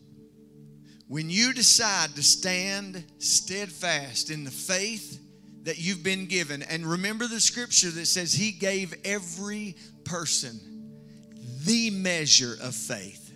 When 1.11 1.29
you 1.29 1.51
decide 1.51 2.15
to 2.15 2.23
stand 2.23 3.03
steadfast 3.19 4.31
in 4.31 4.45
the 4.45 4.49
faith 4.49 5.19
that 5.63 5.77
you've 5.77 6.03
been 6.03 6.25
given, 6.25 6.61
and 6.61 6.85
remember 6.85 7.27
the 7.27 7.41
scripture 7.41 7.89
that 7.89 8.05
says 8.05 8.31
He 8.31 8.53
gave 8.53 8.93
every 9.03 9.75
person 10.05 10.57
the 11.65 11.89
measure 11.89 12.55
of 12.61 12.73
faith. 12.73 13.29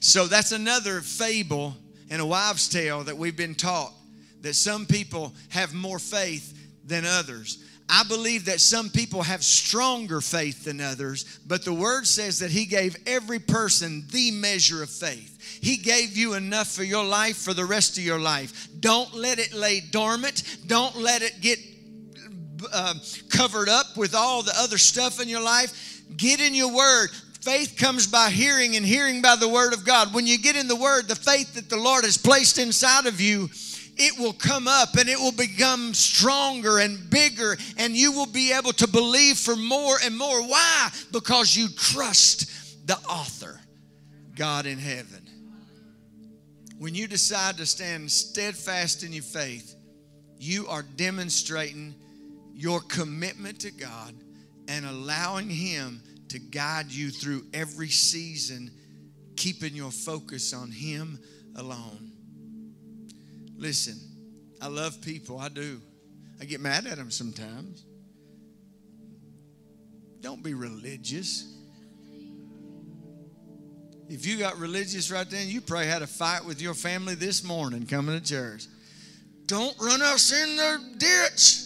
So 0.00 0.26
that's 0.26 0.52
another 0.52 1.02
fable 1.02 1.76
and 2.08 2.22
a 2.22 2.26
wives' 2.26 2.70
tale 2.70 3.04
that 3.04 3.18
we've 3.18 3.36
been 3.36 3.54
taught 3.54 3.92
that 4.40 4.54
some 4.54 4.86
people 4.86 5.34
have 5.50 5.74
more 5.74 5.98
faith 5.98 6.58
than 6.86 7.04
others. 7.04 7.62
I 7.86 8.04
believe 8.04 8.46
that 8.46 8.62
some 8.62 8.88
people 8.88 9.22
have 9.22 9.44
stronger 9.44 10.22
faith 10.22 10.64
than 10.64 10.80
others, 10.80 11.38
but 11.46 11.66
the 11.66 11.74
word 11.74 12.06
says 12.06 12.38
that 12.38 12.50
He 12.50 12.64
gave 12.64 12.96
every 13.06 13.40
person 13.40 14.06
the 14.10 14.30
measure 14.30 14.82
of 14.82 14.88
faith. 14.88 15.33
He 15.64 15.78
gave 15.78 16.14
you 16.14 16.34
enough 16.34 16.70
for 16.70 16.84
your 16.84 17.06
life 17.06 17.38
for 17.38 17.54
the 17.54 17.64
rest 17.64 17.96
of 17.96 18.04
your 18.04 18.20
life. 18.20 18.68
Don't 18.80 19.14
let 19.14 19.38
it 19.38 19.54
lay 19.54 19.80
dormant. 19.80 20.58
Don't 20.66 20.94
let 20.94 21.22
it 21.22 21.40
get 21.40 21.58
uh, 22.70 22.92
covered 23.30 23.70
up 23.70 23.96
with 23.96 24.14
all 24.14 24.42
the 24.42 24.52
other 24.58 24.76
stuff 24.76 25.22
in 25.22 25.28
your 25.28 25.40
life. 25.40 26.02
Get 26.18 26.38
in 26.38 26.54
your 26.54 26.74
word. 26.74 27.08
Faith 27.40 27.78
comes 27.78 28.06
by 28.06 28.28
hearing, 28.28 28.76
and 28.76 28.84
hearing 28.84 29.22
by 29.22 29.36
the 29.36 29.48
word 29.48 29.72
of 29.72 29.86
God. 29.86 30.12
When 30.12 30.26
you 30.26 30.36
get 30.36 30.54
in 30.54 30.68
the 30.68 30.76
word, 30.76 31.08
the 31.08 31.16
faith 31.16 31.54
that 31.54 31.70
the 31.70 31.78
Lord 31.78 32.04
has 32.04 32.18
placed 32.18 32.58
inside 32.58 33.06
of 33.06 33.18
you, 33.18 33.48
it 33.96 34.18
will 34.18 34.34
come 34.34 34.68
up 34.68 34.96
and 34.96 35.08
it 35.08 35.18
will 35.18 35.32
become 35.32 35.94
stronger 35.94 36.78
and 36.78 37.08
bigger, 37.08 37.56
and 37.78 37.96
you 37.96 38.12
will 38.12 38.26
be 38.26 38.52
able 38.52 38.74
to 38.74 38.86
believe 38.86 39.38
for 39.38 39.56
more 39.56 39.96
and 40.04 40.14
more. 40.14 40.42
Why? 40.42 40.90
Because 41.10 41.56
you 41.56 41.68
trust 41.70 42.86
the 42.86 42.98
author, 43.08 43.60
God 44.34 44.66
in 44.66 44.78
heaven. 44.78 45.23
When 46.84 46.94
you 46.94 47.08
decide 47.08 47.56
to 47.56 47.64
stand 47.64 48.12
steadfast 48.12 49.04
in 49.04 49.12
your 49.14 49.22
faith, 49.22 49.74
you 50.38 50.66
are 50.66 50.82
demonstrating 50.82 51.94
your 52.52 52.80
commitment 52.80 53.60
to 53.60 53.70
God 53.70 54.12
and 54.68 54.84
allowing 54.84 55.48
Him 55.48 56.02
to 56.28 56.38
guide 56.38 56.92
you 56.92 57.08
through 57.08 57.46
every 57.54 57.88
season, 57.88 58.70
keeping 59.34 59.74
your 59.74 59.90
focus 59.90 60.52
on 60.52 60.70
Him 60.70 61.18
alone. 61.56 62.12
Listen, 63.56 63.98
I 64.60 64.66
love 64.66 65.00
people, 65.00 65.38
I 65.38 65.48
do. 65.48 65.80
I 66.38 66.44
get 66.44 66.60
mad 66.60 66.84
at 66.84 66.98
them 66.98 67.10
sometimes. 67.10 67.82
Don't 70.20 70.42
be 70.42 70.52
religious. 70.52 71.50
If 74.08 74.26
you 74.26 74.38
got 74.38 74.58
religious 74.58 75.10
right 75.10 75.28
then, 75.28 75.48
you 75.48 75.60
probably 75.60 75.86
had 75.86 76.02
a 76.02 76.06
fight 76.06 76.44
with 76.44 76.60
your 76.60 76.74
family 76.74 77.14
this 77.14 77.42
morning 77.42 77.86
coming 77.86 78.18
to 78.18 78.24
church. 78.24 78.66
Don't 79.46 79.78
run 79.80 80.02
us 80.02 80.32
in 80.32 80.56
the 80.56 80.80
ditch. 80.98 81.64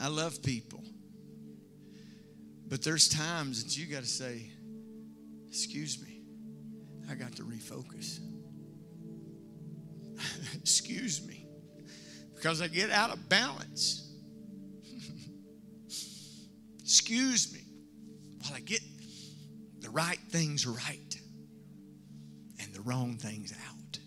I 0.00 0.08
love 0.08 0.42
people. 0.42 0.82
But 2.68 2.82
there's 2.82 3.08
times 3.08 3.62
that 3.62 3.76
you 3.78 3.86
got 3.86 4.02
to 4.02 4.08
say, 4.08 4.50
Excuse 5.48 6.02
me, 6.02 6.20
I 7.08 7.14
got 7.14 7.36
to 7.36 7.42
refocus. 7.42 8.18
Excuse 10.56 11.24
me, 11.24 11.46
because 12.34 12.60
I 12.60 12.66
get 12.66 12.90
out 12.90 13.10
of 13.10 13.28
balance. 13.28 14.03
Excuse 17.06 17.52
me 17.52 17.60
while 18.40 18.54
I 18.56 18.60
get 18.60 18.80
the 19.80 19.90
right 19.90 20.18
things 20.30 20.66
right 20.66 21.20
and 22.58 22.72
the 22.72 22.80
wrong 22.80 23.18
things 23.18 23.52
out. 23.52 23.98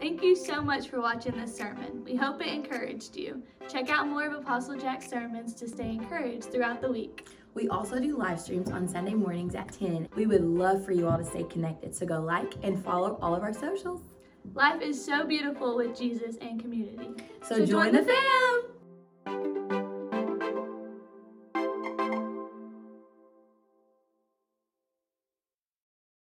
Thank 0.00 0.24
you 0.24 0.34
so 0.34 0.60
much 0.60 0.88
for 0.88 1.00
watching 1.00 1.36
this 1.36 1.56
sermon. 1.56 2.02
We 2.02 2.16
hope 2.16 2.40
it 2.40 2.48
encouraged 2.48 3.14
you. 3.14 3.44
Check 3.68 3.88
out 3.88 4.08
more 4.08 4.26
of 4.26 4.32
Apostle 4.32 4.76
Jack's 4.76 5.08
sermons 5.08 5.54
to 5.54 5.68
stay 5.68 5.90
encouraged 5.90 6.50
throughout 6.50 6.80
the 6.80 6.90
week. 6.90 7.28
We 7.54 7.68
also 7.68 8.00
do 8.00 8.18
live 8.18 8.40
streams 8.40 8.72
on 8.72 8.88
Sunday 8.88 9.14
mornings 9.14 9.54
at 9.54 9.72
10. 9.72 10.08
We 10.16 10.26
would 10.26 10.42
love 10.42 10.84
for 10.84 10.90
you 10.90 11.06
all 11.06 11.18
to 11.18 11.24
stay 11.24 11.44
connected, 11.44 11.94
so 11.94 12.04
go 12.04 12.18
like 12.18 12.54
and 12.64 12.84
follow 12.84 13.16
all 13.22 13.36
of 13.36 13.44
our 13.44 13.54
socials. 13.54 14.08
Life 14.54 14.82
is 14.82 15.04
so 15.04 15.24
beautiful 15.24 15.76
with 15.76 15.96
Jesus 15.96 16.34
and 16.40 16.60
community. 16.60 17.10
So, 17.44 17.64
join 17.64 17.92
the 17.92 18.02
fam! 18.02 18.77